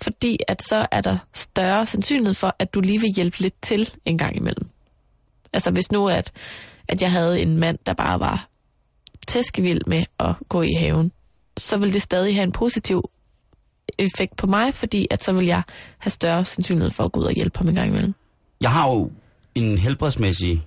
[0.03, 3.91] Fordi at så er der større sandsynlighed for, at du lige vil hjælpe lidt til
[4.05, 4.69] en gang imellem.
[5.53, 6.33] Altså hvis nu, at,
[6.89, 8.49] at jeg havde en mand, der bare var
[9.27, 11.13] tæskevild med at gå i haven,
[11.59, 13.11] så vil det stadig have en positiv
[13.99, 15.63] effekt på mig, fordi at så vil jeg
[15.99, 18.15] have større sandsynlighed for at gå ud og hjælpe ham en gang imellem.
[18.61, 19.11] jeg har jo
[19.55, 20.63] en helbredsmæssig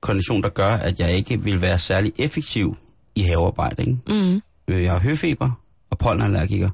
[0.00, 2.76] kondition, der gør, at jeg ikke vil være særlig effektiv
[3.14, 3.82] i havearbejde.
[3.82, 3.98] Ikke?
[4.08, 4.42] Mm.
[4.68, 5.50] Øh, Jeg har høfeber
[5.90, 6.70] og pollenallergiker.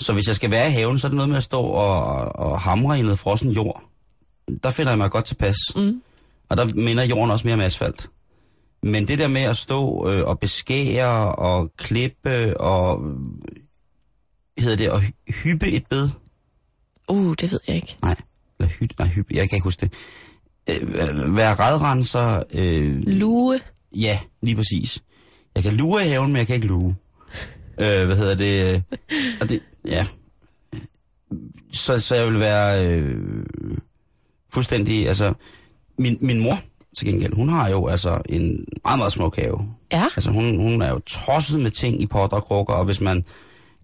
[0.00, 2.36] Så hvis jeg skal være i haven, så er det noget med at stå og,
[2.36, 3.82] og hamre i noget frossen jord.
[4.62, 5.56] Der finder jeg mig godt tilpas.
[5.76, 6.02] Mm.
[6.48, 8.10] Og der minder jorden også mere om asfalt.
[8.82, 13.00] Men det der med at stå øh, og beskære og klippe og
[14.58, 16.08] hedder det at hy- hyppe et bed?
[17.08, 17.96] Uh, det ved jeg ikke.
[18.02, 18.16] Nej,
[18.60, 19.92] eller hytte, nej, hyppe, jeg kan ikke huske det.
[20.82, 23.60] Øh, være redrenser, øh, Lue.
[23.94, 25.02] Ja, lige præcis.
[25.54, 26.94] Jeg kan lure i haven, men jeg kan ikke lure.
[27.80, 28.82] Øh, hvad hedder det?
[29.40, 30.06] Og det, ja.
[31.72, 33.46] så, så jeg vil være øh,
[34.52, 35.34] fuldstændig, altså,
[35.98, 36.60] min, min mor
[36.98, 39.68] til gengæld, hun har jo altså en meget, meget smuk have.
[39.92, 40.04] Ja.
[40.16, 43.24] Altså hun, hun er jo tosset med ting i potter og krukker, og hvis man,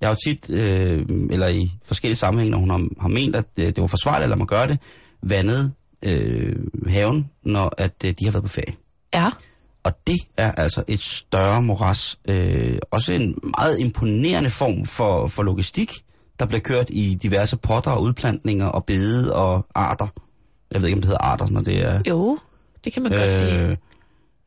[0.01, 3.47] jeg har jo tit, øh, eller i forskellige sammenhænge, når hun har, har ment, at
[3.57, 4.79] øh, det var forsvarligt, eller man gør det,
[5.23, 6.57] vandet øh,
[6.89, 8.75] haven, når at øh, de har været på ferie.
[9.15, 9.31] Ja.
[9.85, 12.19] Og det er altså et større moras.
[12.29, 15.93] Øh, også en meget imponerende form for, for logistik,
[16.39, 20.07] der bliver kørt i diverse potter og udplantninger og bede og arter.
[20.71, 22.03] Jeg ved ikke, om det hedder arter, når det er...
[22.09, 22.39] Jo,
[22.85, 23.69] det kan man godt sige.
[23.69, 23.77] Øh,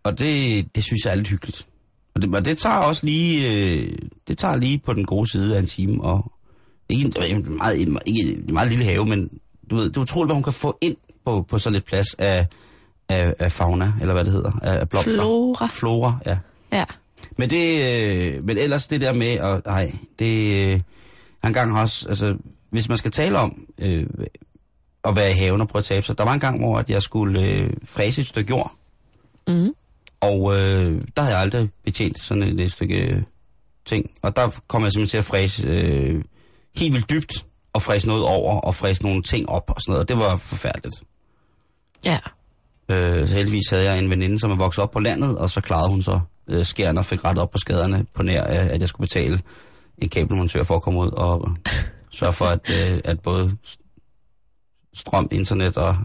[0.04, 1.68] og det, det synes jeg er lidt hyggeligt.
[2.16, 5.56] Og det, og det tager også lige, øh, det tager lige på den gode side
[5.56, 6.32] af en time, og
[6.90, 9.30] ikke en, en meget, en, ikke en meget lille have, men
[9.70, 12.14] du ved, det er utroligt, hvad hun kan få ind på, på så lidt plads
[12.14, 12.48] af,
[13.10, 15.12] af, af fauna, eller hvad det hedder, af, af blomster.
[15.12, 15.68] Flora.
[15.72, 16.38] Flora, ja.
[16.72, 16.84] Ja.
[17.38, 17.66] Men det,
[18.38, 20.80] øh, men ellers det der med, at, nej, det, øh,
[21.46, 22.38] en gang også, altså,
[22.70, 24.06] hvis man skal tale om øh,
[25.04, 26.90] at være i haven og prøve at tabe sig, der var en gang, hvor at
[26.90, 28.72] jeg skulle øh, fræse et stykke jord,
[29.48, 29.74] Mm.
[30.22, 33.22] og øh, der havde jeg aldrig betjent sådan et, et stykke øh,
[33.86, 34.10] ting.
[34.22, 36.24] Og der kom jeg simpelthen til at fræse øh,
[36.76, 40.02] helt vildt dybt, og fræse noget over, og fræse nogle ting op og sådan noget.
[40.02, 40.96] Og det var forfærdeligt.
[42.06, 42.20] Ja.
[42.90, 45.62] Øh, så heldigvis havde jeg en veninde, som er vokset op på landet, og så
[45.62, 48.82] klarede hun så øh, skærne og fik rettet op på skaderne på nær, øh, at
[48.82, 49.42] jeg skulle betale
[49.98, 51.50] en kabelmontør for at komme ud og
[52.12, 53.58] sørge for, at, øh, at både
[54.98, 55.96] strøm, internet og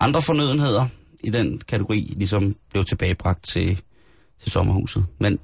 [0.00, 0.86] andre fornødenheder
[1.24, 3.80] i den kategori ligesom blev tilbagebragt til,
[4.40, 5.06] til sommerhuset.
[5.18, 5.38] Men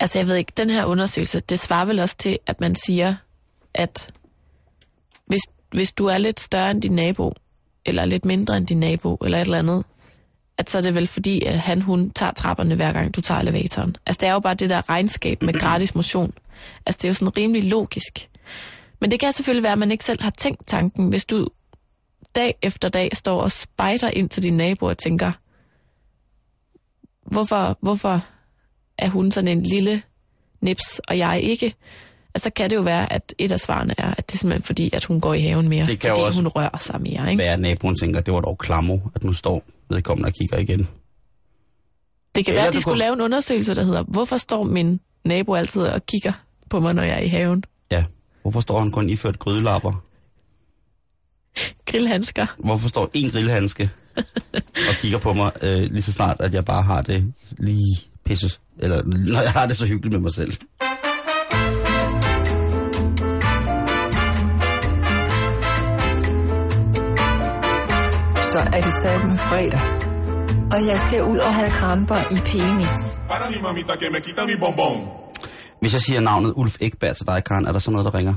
[0.00, 3.14] Altså, jeg ved ikke, den her undersøgelse, det svarer vel også til, at man siger,
[3.74, 4.10] at
[5.26, 5.40] hvis,
[5.72, 7.32] hvis du er lidt større end din nabo,
[7.86, 9.84] eller lidt mindre end din nabo, eller et eller andet,
[10.58, 13.40] at så er det vel fordi, at han, hun tager trapperne hver gang, du tager
[13.40, 13.96] elevatoren.
[14.06, 16.32] Altså, det er jo bare det der regnskab med gratis motion.
[16.86, 18.28] Altså, det er jo sådan rimelig logisk.
[19.00, 21.48] Men det kan selvfølgelig være, at man ikke selv har tænkt tanken, hvis du
[22.34, 25.32] dag efter dag står og spejder ind til din nabo og tænker,
[27.32, 28.24] hvorfor, hvorfor
[28.98, 30.02] er hun sådan en lille
[30.60, 31.74] nips, og jeg ikke?
[32.34, 34.90] Altså kan det jo være, at et af svarene er, at det er simpelthen fordi,
[34.92, 37.42] at hun går i haven mere, Det kan fordi også hun rører sig mere, ikke?
[37.42, 40.88] hvad er naboen tænker, det var dog klammo, at nu står vedkommende og kigger igen.
[42.34, 44.62] Det kan Eller være, at de skulle kunne- lave en undersøgelse, der hedder, hvorfor står
[44.64, 46.32] min nabo altid og kigger
[46.70, 47.64] på mig, når jeg er i haven?
[47.90, 48.04] Ja.
[48.42, 50.04] Hvorfor står han kun iført grydelapper?
[51.90, 52.46] Grillhandsker.
[52.58, 53.90] Hvorfor står en grillhandske
[54.88, 58.58] og kigger på mig øh, lige så snart, at jeg bare har det lige pisse,
[58.78, 60.52] eller når jeg har det så hyggeligt med mig selv.
[68.52, 69.80] Så er det satme fredag.
[70.72, 73.16] Og jeg skal ud og have kramper i penis.
[75.80, 78.34] Hvis jeg siger navnet Ulf Ekberg til dig, Karen, er der så noget, der ringer?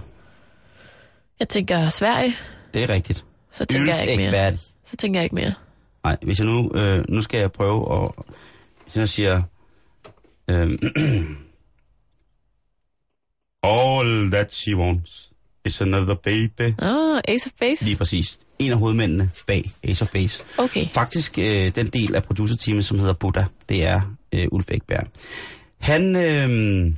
[1.39, 2.35] Jeg tænker Sverige,
[2.75, 3.25] Det er rigtigt.
[3.51, 4.47] så tænker Ulf jeg ikke mere.
[4.47, 4.59] Ekberg.
[4.85, 5.53] Så tænker jeg ikke mere.
[6.03, 8.11] Nej, hvis jeg nu, øh, nu skal jeg prøve at,
[8.83, 9.41] hvis jeg siger,
[10.49, 10.71] øh,
[13.63, 15.31] All that she wants
[15.65, 16.73] is another baby.
[16.81, 17.85] Åh, oh, Ace of Base.
[17.85, 18.39] Lige præcis.
[18.59, 20.43] En af hovedmændene bag Ace of Base.
[20.57, 20.87] Okay.
[20.87, 25.07] Faktisk øh, den del af producerteamet, som hedder Buddha, det er øh, Ulf Ekberg.
[25.77, 26.93] Han, øh,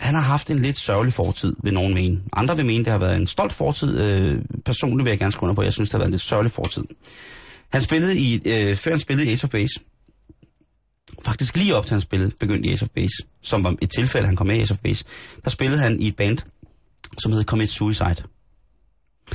[0.00, 2.20] han har haft en lidt sørgelig fortid, vil nogen mene.
[2.32, 3.98] Andre vil mene, det har været en stolt fortid.
[4.00, 6.22] Øh, personligt vil jeg gerne skrive under på, jeg synes, det har været en lidt
[6.22, 6.84] sørgelig fortid.
[7.68, 9.80] Han spillede i, øh, før han spillede i Ace of Base,
[11.24, 14.26] faktisk lige op til han spillede, begyndte i Ace of Base, som var et tilfælde,
[14.26, 15.04] han kom med i Ace of Base,
[15.44, 16.38] der spillede han i et band,
[17.18, 18.22] som hed Commit Suicide.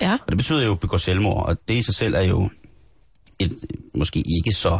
[0.01, 0.13] Ja.
[0.13, 2.49] Og det betyder jo at begå selvmord, og det i sig selv er jo
[3.39, 3.59] et
[3.93, 4.79] måske ikke så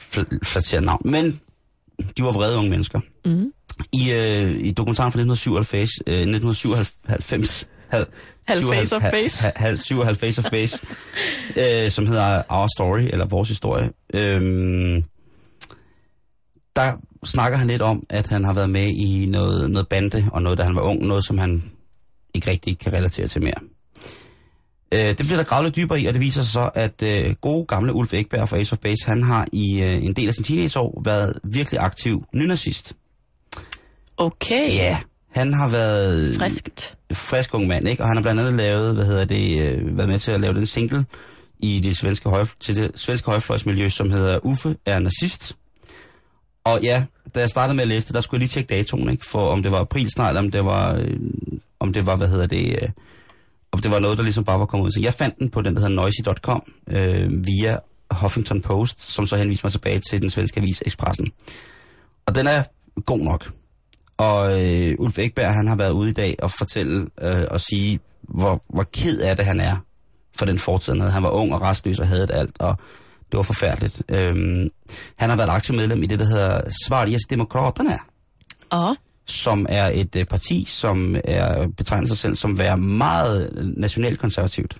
[0.00, 1.02] fl- navn.
[1.04, 1.40] Men
[2.18, 3.00] de var vrede unge mennesker.
[3.24, 3.52] Mm.
[3.92, 8.06] I, øh, i dokumentaren fra 1997, øh, 1997 hal,
[8.48, 9.42] Halv syv- Face of hal- Base.
[9.42, 10.86] hal- Halv 57 Face of Base,
[11.84, 13.90] øh, som hedder Our Story, eller Vores Historie.
[14.14, 15.04] Øhm,
[16.76, 16.92] der
[17.24, 20.58] snakker han lidt om, at han har været med i noget, noget bande, og noget,
[20.58, 21.62] da han var ung, noget, som han
[22.34, 23.54] ikke rigtig kan relatere til mere.
[24.94, 27.34] Øh, det bliver der gravet lidt dybere i, og det viser sig så, at øh,
[27.40, 30.34] gode gamle Ulf Ekberg fra Ace of Base, han har i øh, en del af
[30.34, 32.96] sin teenageår været virkelig aktiv nynazist.
[34.16, 34.68] Okay.
[34.72, 34.98] Ja,
[35.30, 36.96] han har været Friskt.
[37.12, 38.02] frisk ung mand, ikke?
[38.02, 40.54] Og han har blandt andet lavet, hvad hedder det, øh, været med til at lave
[40.54, 41.04] den single
[41.58, 45.56] i det svenske, høj, til det svenske højfløjsmiljø, som hedder Uffe er nazist.
[46.64, 49.10] Og ja, da jeg startede med at læse det, der skulle jeg lige tjekke datoen,
[49.10, 49.26] ikke?
[49.26, 51.16] For om det var april snart, eller om det var, øh,
[51.80, 52.88] om det var, hvad hedder det, øh,
[53.72, 54.92] og det var noget, der ligesom bare var kommet ud.
[54.92, 57.78] Så jeg fandt den på den, der hedder noisy.com, øh, via
[58.10, 61.28] Huffington Post, som så henviste mig tilbage til den svenske avis Expressen.
[62.26, 62.62] Og den er
[63.06, 63.52] god nok.
[64.16, 68.00] Og øh, Ulf Ekberg, han har været ude i dag og fortælle øh, og sige
[68.22, 69.76] hvor, hvor ked af det han er
[70.36, 71.12] for den fortid, han havde.
[71.12, 72.76] Han var ung og restløs og havde det alt, og
[73.30, 74.02] det var forfærdeligt.
[74.08, 74.68] Øhm,
[75.18, 77.98] han har været aktiv medlem i det, der hedder Sveriges Demokraterna,
[78.72, 78.94] Ja
[79.26, 84.76] som er et øh, parti, som er betegner sig selv som være meget nationalkonservativt.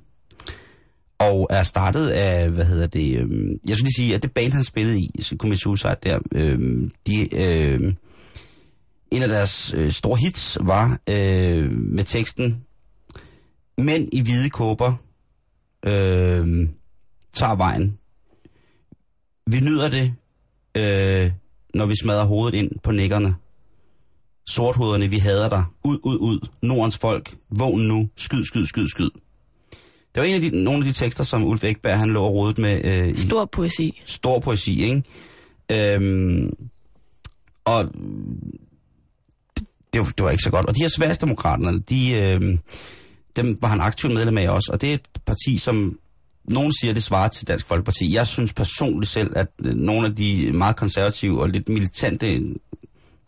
[1.18, 3.28] Og er startet af, hvad hedder det, øh,
[3.68, 7.36] jeg skulle lige sige, at det band, han spillede i, Commit Suicide der, øh, de,
[7.36, 7.94] øh,
[9.10, 12.62] en af deres øh, store hits var øh, med teksten,
[13.78, 14.94] Mænd i hvide kåber
[15.86, 16.68] øh,
[17.32, 17.98] tager vejen.
[19.46, 20.14] Vi nyder det,
[20.74, 21.32] øh,
[21.74, 23.34] når vi smadrer hovedet ind på nikkerne.
[24.48, 25.64] Sorthoderne, vi hader dig.
[25.84, 26.48] Ud, ud, ud.
[26.62, 27.36] Nordens folk.
[27.50, 28.08] Vågn nu.
[28.16, 29.10] Skyd, skyd, skyd, skyd.
[30.14, 32.34] Det var en af de, nogle af de tekster, som Ulf Ekberg han lå og
[32.34, 34.02] rodet med øh, i stor poesi.
[34.04, 35.02] stor poesi, ikke?
[35.72, 36.50] Øhm,
[37.64, 37.84] og
[39.92, 40.66] det, var- det var ikke så godt.
[40.66, 42.58] Og de her Sverigesdemokraterne, de, øh,
[43.36, 45.98] dem var han aktiv medlem af også, og det er et parti, som
[46.44, 48.14] nogen siger, det svarer til Dansk Folkeparti.
[48.14, 52.40] Jeg synes personligt selv, at øh, nogle af de meget konservative og lidt militante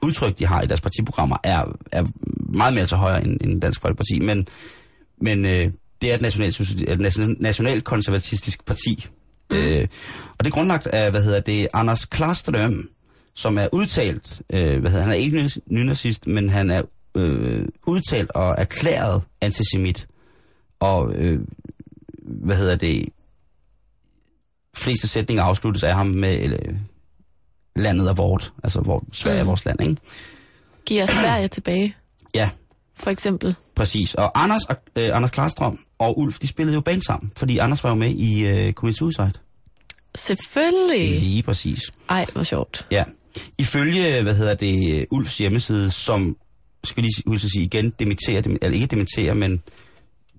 [0.03, 2.05] udtryk, de har i deres partiprogrammer, er, er
[2.53, 4.21] meget mere til højre end, end Dansk Folkeparti.
[4.21, 4.49] Men,
[5.21, 5.71] men øh,
[6.03, 7.01] det er et national, et
[7.41, 7.83] national,
[8.67, 9.07] parti.
[9.53, 9.87] Øh,
[10.39, 12.89] og det er grundlagt af, hvad hedder det, Anders Klarstrøm,
[13.35, 16.83] som er udtalt, øh, hvad hedder, han er ikke nynazist, men han er
[17.15, 20.09] øh, udtalt og erklæret antisemit.
[20.81, 21.41] Og, øh,
[22.23, 23.09] hvad hedder det,
[24.79, 26.59] fleste sætninger afsluttes af ham med
[27.79, 29.97] landet er vort, altså hvor Sverige er vores land, ikke?
[30.87, 31.97] Giver Sverige tilbage,
[32.35, 32.49] Ja,
[32.97, 33.55] for eksempel.
[33.75, 34.15] præcis.
[34.15, 37.85] Og Anders, og, øh, Anders Klarstrøm og Ulf, de spillede jo band sammen, fordi Anders
[37.85, 39.33] var jo med i øh, Commit Suicide.
[40.15, 41.21] Selvfølgelig.
[41.21, 41.81] Lige præcis.
[42.09, 42.87] Ej, hvor sjovt.
[42.91, 43.05] Ja.
[43.59, 46.37] Ifølge, hvad hedder det, Ulfs hjemmeside, som,
[46.85, 49.63] skal lige huske at sige igen, demitterer, dem- eller ikke demitterer, men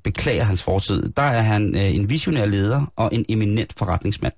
[0.03, 4.33] beklager hans fortid, der er han øh, en visionær leder og en eminent forretningsmand.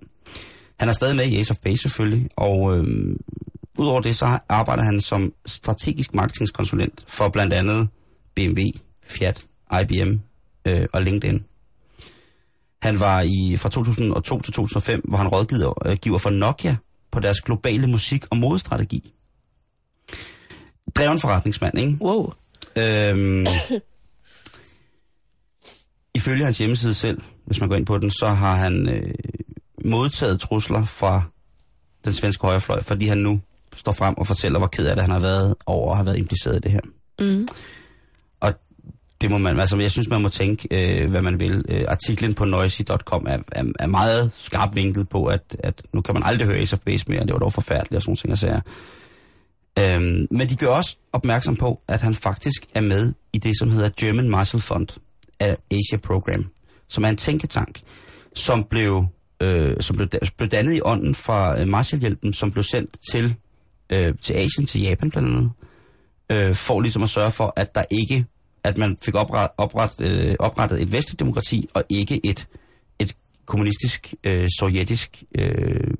[0.79, 3.15] Han er stadig med i Ace of Base selvfølgelig, og øh,
[3.77, 7.89] udover det, så arbejder han som strategisk marketingskonsulent for blandt andet
[8.35, 8.61] BMW,
[9.03, 9.45] Fiat,
[9.81, 10.15] IBM
[10.67, 11.43] øh, og LinkedIn.
[12.81, 16.75] Han var i fra 2002 til 2005, hvor han rådgiver øh, giver for Nokia
[17.11, 19.13] på deres globale musik- og modestrategi.
[20.95, 21.97] Dreven forretningsmand, ikke?
[22.01, 22.33] Wow.
[22.75, 23.45] Øhm,
[26.15, 29.13] ifølge hans hjemmeside selv, hvis man går ind på den, så har han øh,
[29.85, 31.23] modtaget trusler fra
[32.05, 33.41] den svenske højrefløj, fordi han nu
[33.75, 36.17] står frem og fortæller, hvor ked af det han har været over at have været
[36.17, 36.79] impliceret i det her.
[37.19, 37.47] Mm.
[38.39, 38.53] Og
[39.21, 41.65] det må man, altså jeg synes, man må tænke, øh, hvad man vil.
[41.69, 46.13] Øh, artiklen på noisy.com er, er, er meget skarpt vinklet på, at, at nu kan
[46.13, 48.37] man aldrig høre Ace of Base mere, det var dog forfærdeligt og sådan ting, jeg
[48.37, 48.59] siger.
[49.79, 53.71] Øhm, men de gør også opmærksom på, at han faktisk er med i det, som
[53.71, 54.87] hedder German Marshall Fund
[55.39, 56.45] af Asia Program,
[56.87, 57.81] som er en tænketank,
[58.35, 59.05] som blev,
[59.41, 63.35] øh, som blev, blev dannet i ånden fra øh, Marshallhjælpen, som blev sendt til,
[63.89, 65.51] øh, til Asien, til Japan blandt andet,
[66.31, 68.25] øh, for ligesom at sørge for, at der ikke,
[68.63, 72.47] at man fik opret, opret, øh, oprettet et vestligt demokrati, og ikke et,
[72.99, 73.15] et
[73.45, 75.93] kommunistisk, øh, sovjetisk øh,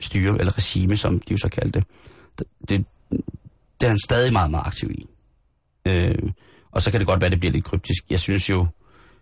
[0.00, 1.88] styre, eller regime, som de jo så kaldte det.
[2.68, 2.84] det.
[3.80, 5.06] Det er han stadig meget, meget aktiv i.
[5.86, 6.32] Øh,
[6.70, 8.04] og så kan det godt være, at det bliver lidt kryptisk.
[8.10, 8.66] Jeg synes jo,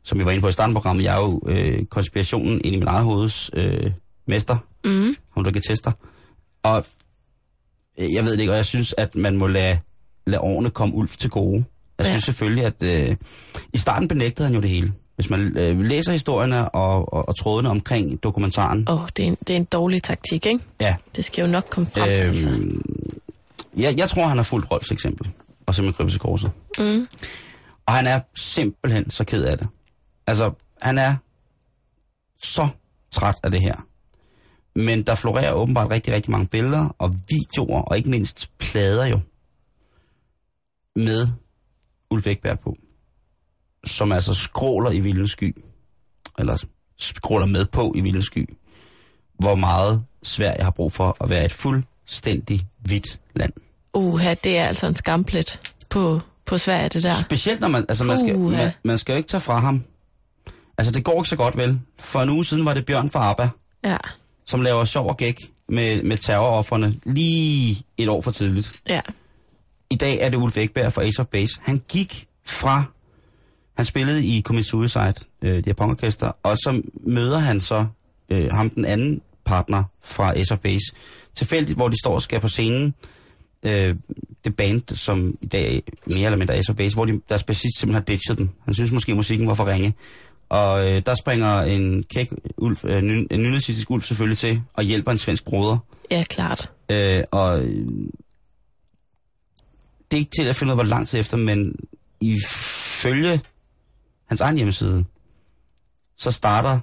[0.07, 2.75] som jeg var inde på i starten af programmet, jeg er jo øh, konspirationen ind
[2.75, 3.91] i min eget hoveds øh,
[4.27, 5.17] mester, Mm.
[5.35, 5.93] ham der kan tester.
[6.63, 6.87] Og
[8.01, 9.79] øh, jeg ved det ikke, og jeg synes, at man må lade,
[10.27, 11.65] lade årene komme Ulf til gode.
[11.99, 12.11] Jeg Ja.
[12.11, 13.17] synes selvfølgelig, at øh,
[13.73, 14.93] i starten benægtede han jo det hele.
[15.17, 18.89] Hvis man øh, læser historierne og, og, og trådene omkring dokumentaren.
[18.89, 20.61] Åh, oh, det, er en, det er en dårlig taktik, ikke?
[20.81, 22.29] Ja, Det skal jo nok komme frem, øhm.
[22.29, 22.49] altså.
[23.77, 25.29] jeg, jeg tror, han har fulgt Rolfs eksempel.
[25.67, 26.51] Og simpelthen krybet til korset.
[26.79, 27.07] Mm.
[27.87, 29.69] Og han er simpelthen så ked af det.
[30.27, 30.53] Altså,
[30.83, 31.17] han er
[32.39, 32.69] så
[33.11, 33.87] træt af det her.
[34.75, 39.21] Men der florerer åbenbart rigtig, rigtig mange billeder og videoer, og ikke mindst plader jo,
[40.97, 41.29] med
[42.11, 42.77] Ulf Ekberg på,
[43.85, 45.57] som altså skråler i vildens sky,
[46.39, 46.65] eller
[46.99, 48.57] skråler med på i vildens sky,
[49.39, 53.53] hvor meget Sverige har brug for at være et fuldstændig hvidt land.
[53.95, 57.15] Uha, det er altså en skamplet på, på Sverige, det der.
[57.21, 59.85] Specielt når man, altså man skal, man, man skal jo ikke tage fra ham.
[60.79, 61.81] Altså det går ikke så godt vel.
[61.99, 63.49] For en uge siden var det Bjørn fra ABBA,
[63.85, 63.97] Ja,
[64.47, 68.73] som laver sjov og gæk med, med terrorofferne lige et år for tidligt.
[68.89, 69.01] ja.
[69.91, 71.53] I dag er det Ulf Ekberg fra Ace of Base.
[71.63, 72.85] Han gik fra,
[73.77, 77.87] han spillede i Commit Suicide, øh, de her punkorkester, og så møder han så
[78.31, 80.85] øh, ham den anden partner fra Ace of Base.
[81.35, 82.95] Tilfældigt, hvor de står og skal på scenen,
[83.67, 83.97] øh,
[84.45, 87.43] det band, som i dag mere eller mindre er Ace of Base, hvor de, deres
[87.43, 88.49] bassist simpelthen har ditchet dem.
[88.65, 89.95] Han synes måske, musikken var for ringe.
[90.49, 95.13] Og øh, der springer en kæk ulf, øh, en nynazistisk ulf selvfølgelig til, og hjælper
[95.13, 95.79] en svensk broder.
[96.11, 96.71] Ja, klart.
[96.91, 97.87] Øh, og øh,
[100.11, 101.75] det er ikke til at finde ud af, hvor lang tid efter, men
[102.21, 103.41] ifølge
[104.27, 105.05] hans egen hjemmeside,
[106.17, 106.81] så starter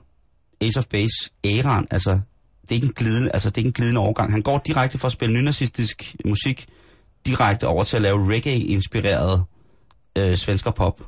[0.61, 2.19] Ace of Base æraen, altså
[2.61, 4.31] det er ikke en glidende, altså det er ikke en glidende overgang.
[4.31, 6.67] Han går direkte fra at spille nynazistisk musik,
[7.25, 9.43] direkte over til at lave reggae-inspireret
[10.15, 11.01] øh, svensker pop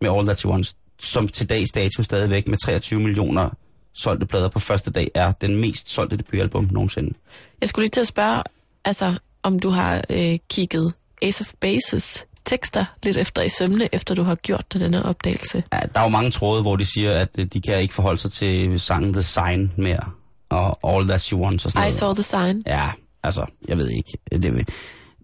[0.00, 3.50] med All That She Wants, som til dags dato stadigvæk med 23 millioner
[3.94, 7.14] solgte plader på første dag er den mest solgte debutalbum nogensinde.
[7.60, 8.42] Jeg skulle lige til at spørge,
[8.84, 10.92] altså, om du har øh, kigget
[11.22, 15.62] Ace of Bases tekster lidt efter i sømne, efter du har gjort dig denne opdagelse.
[15.72, 18.20] Ja, der er jo mange tråde, hvor de siger, at øh, de kan ikke forholde
[18.20, 20.10] sig til sangen The Sign mere,
[20.50, 21.94] og All That She Wants og sådan I noget.
[21.94, 22.62] saw the sign.
[22.66, 22.88] Ja,
[23.22, 24.18] altså, jeg ved ikke.
[24.32, 24.68] Det,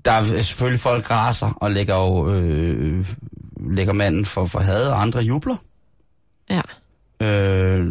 [0.04, 3.06] der er selvfølgelig folk raser og lægger jo øh,
[3.70, 5.56] lægger manden for, for had, og andre jubler.
[6.51, 6.61] Ja.
[7.26, 7.86] Øh,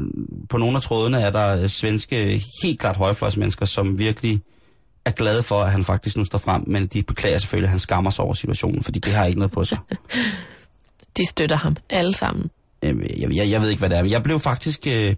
[0.49, 4.41] på nogle af trådene er der svenske, helt klart højfløjsmennesker, som virkelig
[5.05, 7.80] er glade for, at han faktisk nu står frem, men de beklager selvfølgelig, at han
[7.80, 9.78] skammer sig over situationen, fordi det har ikke noget på sig.
[11.18, 12.49] De støtter ham alle sammen.
[12.84, 14.88] Øh, jeg, jeg, jeg ved ikke, hvad det er, men jeg blev faktisk...
[14.88, 15.16] Øh,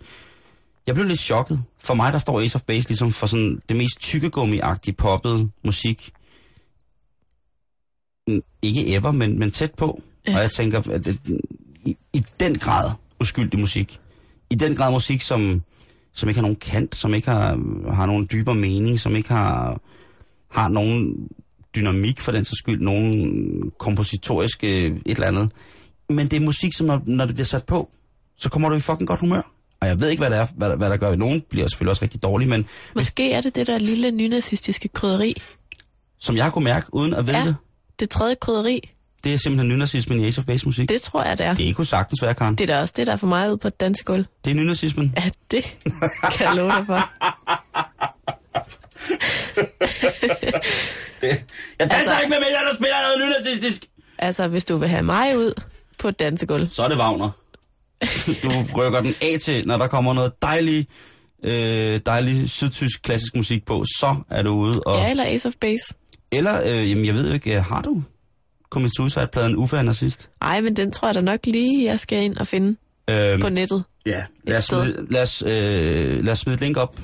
[0.88, 1.64] jeg blev lidt chokket.
[1.80, 6.12] For mig, der står Ace of Base ligesom for sådan det mest tykkegummi-agtige poppet musik.
[8.62, 10.02] Ikke ever, men, men tæt på.
[10.28, 10.36] Ja.
[10.36, 11.20] Og jeg tænker, at det,
[11.86, 13.99] i, i den grad uskyldig musik.
[14.49, 15.61] I den grad musik, som,
[16.13, 17.59] som ikke har nogen kant, som ikke har,
[17.93, 19.82] har nogen dybere mening, som ikke har,
[20.51, 21.28] har nogen
[21.76, 25.51] dynamik for den så skyld, nogen kompositorisk øh, et eller andet.
[26.09, 27.89] Men det er musik, som når, når det bliver sat på,
[28.38, 29.51] så kommer du i fucking godt humør.
[29.82, 31.15] Og jeg ved ikke, hvad, det er, hvad, hvad der gør.
[31.15, 32.65] Nogen bliver selvfølgelig også rigtig dårlige, men
[32.95, 35.36] Måske er det det der lille nynazistiske krydderi.
[36.20, 37.43] som jeg kunne mærke, uden at vide Ja.
[37.45, 37.55] det,
[37.99, 38.89] Det tredje krydderi,
[39.24, 40.89] det er simpelthen nynazismen i Ace of Base musik.
[40.89, 41.53] Det, tror jeg, det er.
[41.53, 42.55] det kunne sagtens være, Karen.
[42.55, 44.26] Det, er da også det, der er for mig ud på et dansegulv.
[44.45, 45.13] det er nynazismen.
[45.17, 45.78] Ja, det
[46.38, 47.09] kan jeg love dig for.
[51.22, 51.39] Jeg
[51.80, 53.86] danser Altså- ikke med mennesker, der spiller noget nynazistisk.
[54.17, 55.53] Altså, hvis du vil have mig ud
[55.99, 57.30] på et dansegulv, Så er det Wagner.
[58.43, 58.49] Du
[58.82, 60.88] rykker den af til, når der kommer noget dejlig,
[61.43, 64.82] øh, dejlig sydtysk klassisk musik på, så er du ude.
[64.86, 65.84] Og, ja, eller Ace of Base.
[66.32, 68.03] Eller, øh, jamen jeg ved ikke, øh, har du
[68.70, 70.30] kommet til Suicide-pladen Uffe er sidst?
[70.41, 72.76] Ej, men den tror jeg da nok lige, jeg skal ind og finde
[73.09, 73.84] Øhm, på nettet.
[74.05, 76.99] Ja, lad os, smide, lad, os, øh, lad os smide et link op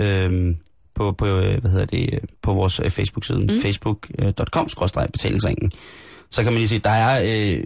[0.00, 0.54] øh,
[0.94, 3.60] på, på, øh, hvad hedder det, øh, på vores øh, Facebook-side, mm.
[3.62, 4.68] facebook.com
[5.12, 5.72] betalingsringen.
[6.30, 7.22] Så kan man lige se, der er
[7.56, 7.64] øh,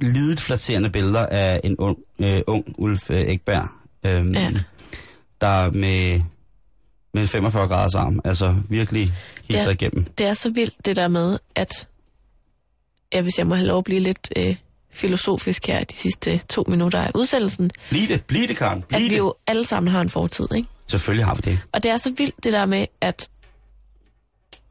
[0.00, 3.68] lidet flatterende billeder af en ung, øh, ung Ulf øh, Ekberg,
[4.06, 4.52] øh, Ja.
[5.40, 6.20] der med,
[7.14, 9.12] med 45 graders arm, altså virkelig
[9.44, 9.70] hilser Ja.
[9.70, 10.04] igennem.
[10.04, 11.88] Det er så vildt, det der med, at
[13.12, 14.56] ja, hvis jeg må have lov at blive lidt øh,
[14.90, 19.02] filosofisk her de sidste to minutter af udsendelsen, Bliv det, bliv det, Karen, bliv at
[19.02, 19.18] vi det.
[19.18, 20.68] jo alle sammen har en fortid, ikke?
[20.86, 21.58] Selvfølgelig har vi det.
[21.72, 23.30] Og det er så vildt det der med, at,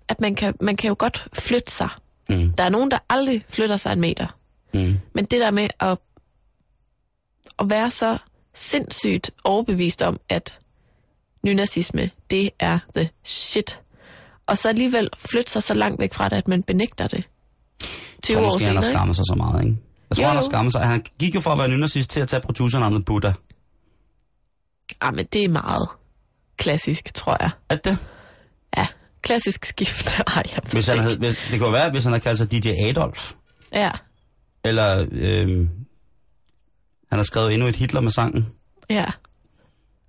[0.07, 1.89] at man, kan, man kan jo godt flytte sig.
[2.29, 2.53] Mm.
[2.53, 4.27] Der er nogen, der aldrig flytter sig en meter.
[4.73, 4.99] Mm.
[5.13, 5.97] Men det der med at,
[7.59, 8.17] at være så
[8.55, 10.59] sindssygt overbevist om, at
[11.43, 13.81] nynazisme, det er the shit.
[14.45, 17.23] Og så alligevel flytte sig så langt væk fra det, at man benægter det.
[18.23, 19.77] 20 Jeg tror år måske, han har senere, skammet sig så meget, ikke?
[20.09, 20.81] Jeg tror, Jo, han har skammet sig.
[20.87, 23.31] Han gik jo fra at være nynazist til at tage producernavnet Buddha.
[25.01, 25.87] Ah, men det er meget
[26.57, 27.49] klassisk, tror jeg.
[27.69, 27.97] Er det?
[28.77, 28.87] Ja,
[29.21, 30.19] klassisk skift.
[30.35, 32.51] Ej, jeg Hvis det han havde, hvis, det kunne være, hvis han havde kaldt sig
[32.51, 33.33] DJ Adolf.
[33.73, 33.91] Ja,
[34.63, 35.69] Eller øhm,
[37.09, 38.45] han har skrevet endnu et Hitler med sangen.
[38.89, 39.05] ja.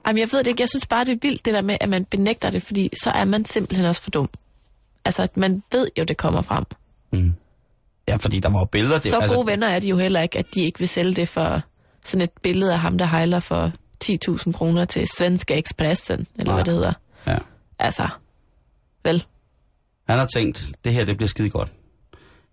[0.06, 0.60] Jamen, jeg ved det ikke.
[0.60, 3.10] Jeg synes bare, det er vildt, det der med, at man benægter det, fordi så
[3.10, 4.28] er man simpelthen også for dum.
[5.04, 6.64] Altså, at man ved jo, det kommer frem.
[7.12, 7.34] Mm.
[8.08, 8.98] Ja, fordi der var jo billeder.
[8.98, 11.28] Det, Så gode venner er de jo heller ikke, at de ikke vil sælge det
[11.28, 11.62] for
[12.04, 13.72] sådan et billede af ham, der hejler for
[14.04, 16.54] 10.000 kroner til Svenska Expressen, eller Nej.
[16.54, 16.92] hvad det hedder.
[17.26, 17.38] Ja.
[17.78, 18.08] Altså,
[19.04, 19.24] vel?
[20.08, 21.72] Han har tænkt, det her det bliver skide godt.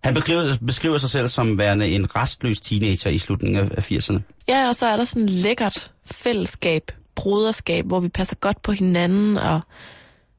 [0.04, 4.20] Han beskriver, beskriver sig selv som værende en restløs teenager i slutningen af, af 80'erne.
[4.48, 6.82] Ja, og så er der sådan et lækkert fællesskab,
[7.14, 9.60] broderskab, hvor vi passer godt på hinanden, og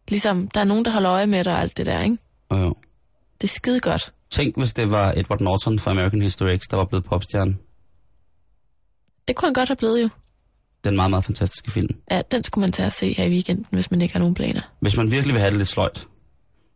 [0.08, 2.18] ligesom, der er nogen, der holder øje med dig og alt det der, ikke?
[2.50, 2.76] Og jo.
[3.42, 4.14] Det er skide godt.
[4.32, 7.56] Tænk, hvis det var Edward Norton fra American History X, der var blevet popstjerne.
[9.28, 10.10] Det kunne han godt have blevet jo.
[10.84, 11.96] Den meget, meget fantastiske film.
[12.12, 14.36] Ja, den skulle man tage at se her i weekenden, hvis man ikke har nogen
[14.36, 14.62] planer.
[14.80, 16.08] Hvis man virkelig vil have det lidt sløjt.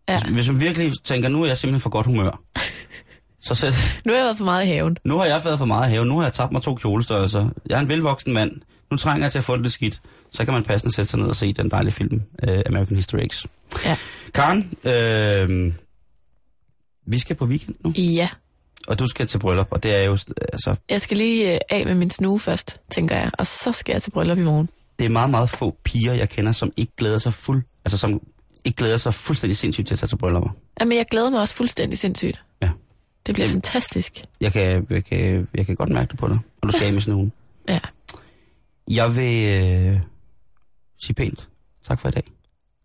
[0.09, 0.19] Ja.
[0.23, 2.41] Hvis, hvis man virkelig tænker, nu er jeg simpelthen for godt humør.
[3.41, 4.97] så sæt, Nu har jeg været for meget i haven.
[5.03, 7.49] nu har jeg været for meget have, nu har jeg tabt mig to kjolestørrelser.
[7.69, 8.51] Jeg er en velvoksen mand.
[8.91, 10.01] Nu trænger jeg til at få det lidt skidt.
[10.33, 13.27] Så kan man passende sætte sig ned og se den dejlige film, uh, American History
[13.27, 13.45] X.
[13.85, 13.97] Ja.
[14.33, 15.73] Karen, øh,
[17.05, 18.29] Vi skal på weekend nu, Ja.
[18.87, 20.11] og du skal til bryllup, og det er jo,
[20.53, 23.31] altså, Jeg skal lige øh, af med min snue først, tænker jeg.
[23.37, 24.69] Og så skal jeg til bryllup i morgen.
[24.99, 28.21] det er meget, meget få piger, jeg kender, som ikke glæder sig fuld, altså som
[28.65, 30.49] ikke glæder sig fuldstændig sindssygt til at tage til bryllupper.
[30.79, 32.43] Jamen, jeg glæder mig også fuldstændig sindssygt.
[32.61, 32.69] Ja.
[33.25, 34.23] Det bliver fantastisk.
[34.41, 36.93] Jeg kan, jeg kan, jeg kan godt mærke det på dig, og du skal af
[36.93, 37.31] med sådan nogen.
[37.69, 37.79] Ja.
[38.91, 39.99] Jeg vil øh,
[41.05, 41.49] sige pænt
[41.87, 42.23] tak for i dag.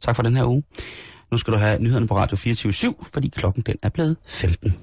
[0.00, 0.62] Tak for den her uge.
[1.30, 4.74] Nu skal du have nyhederne på Radio 24 fordi klokken den er blevet 15.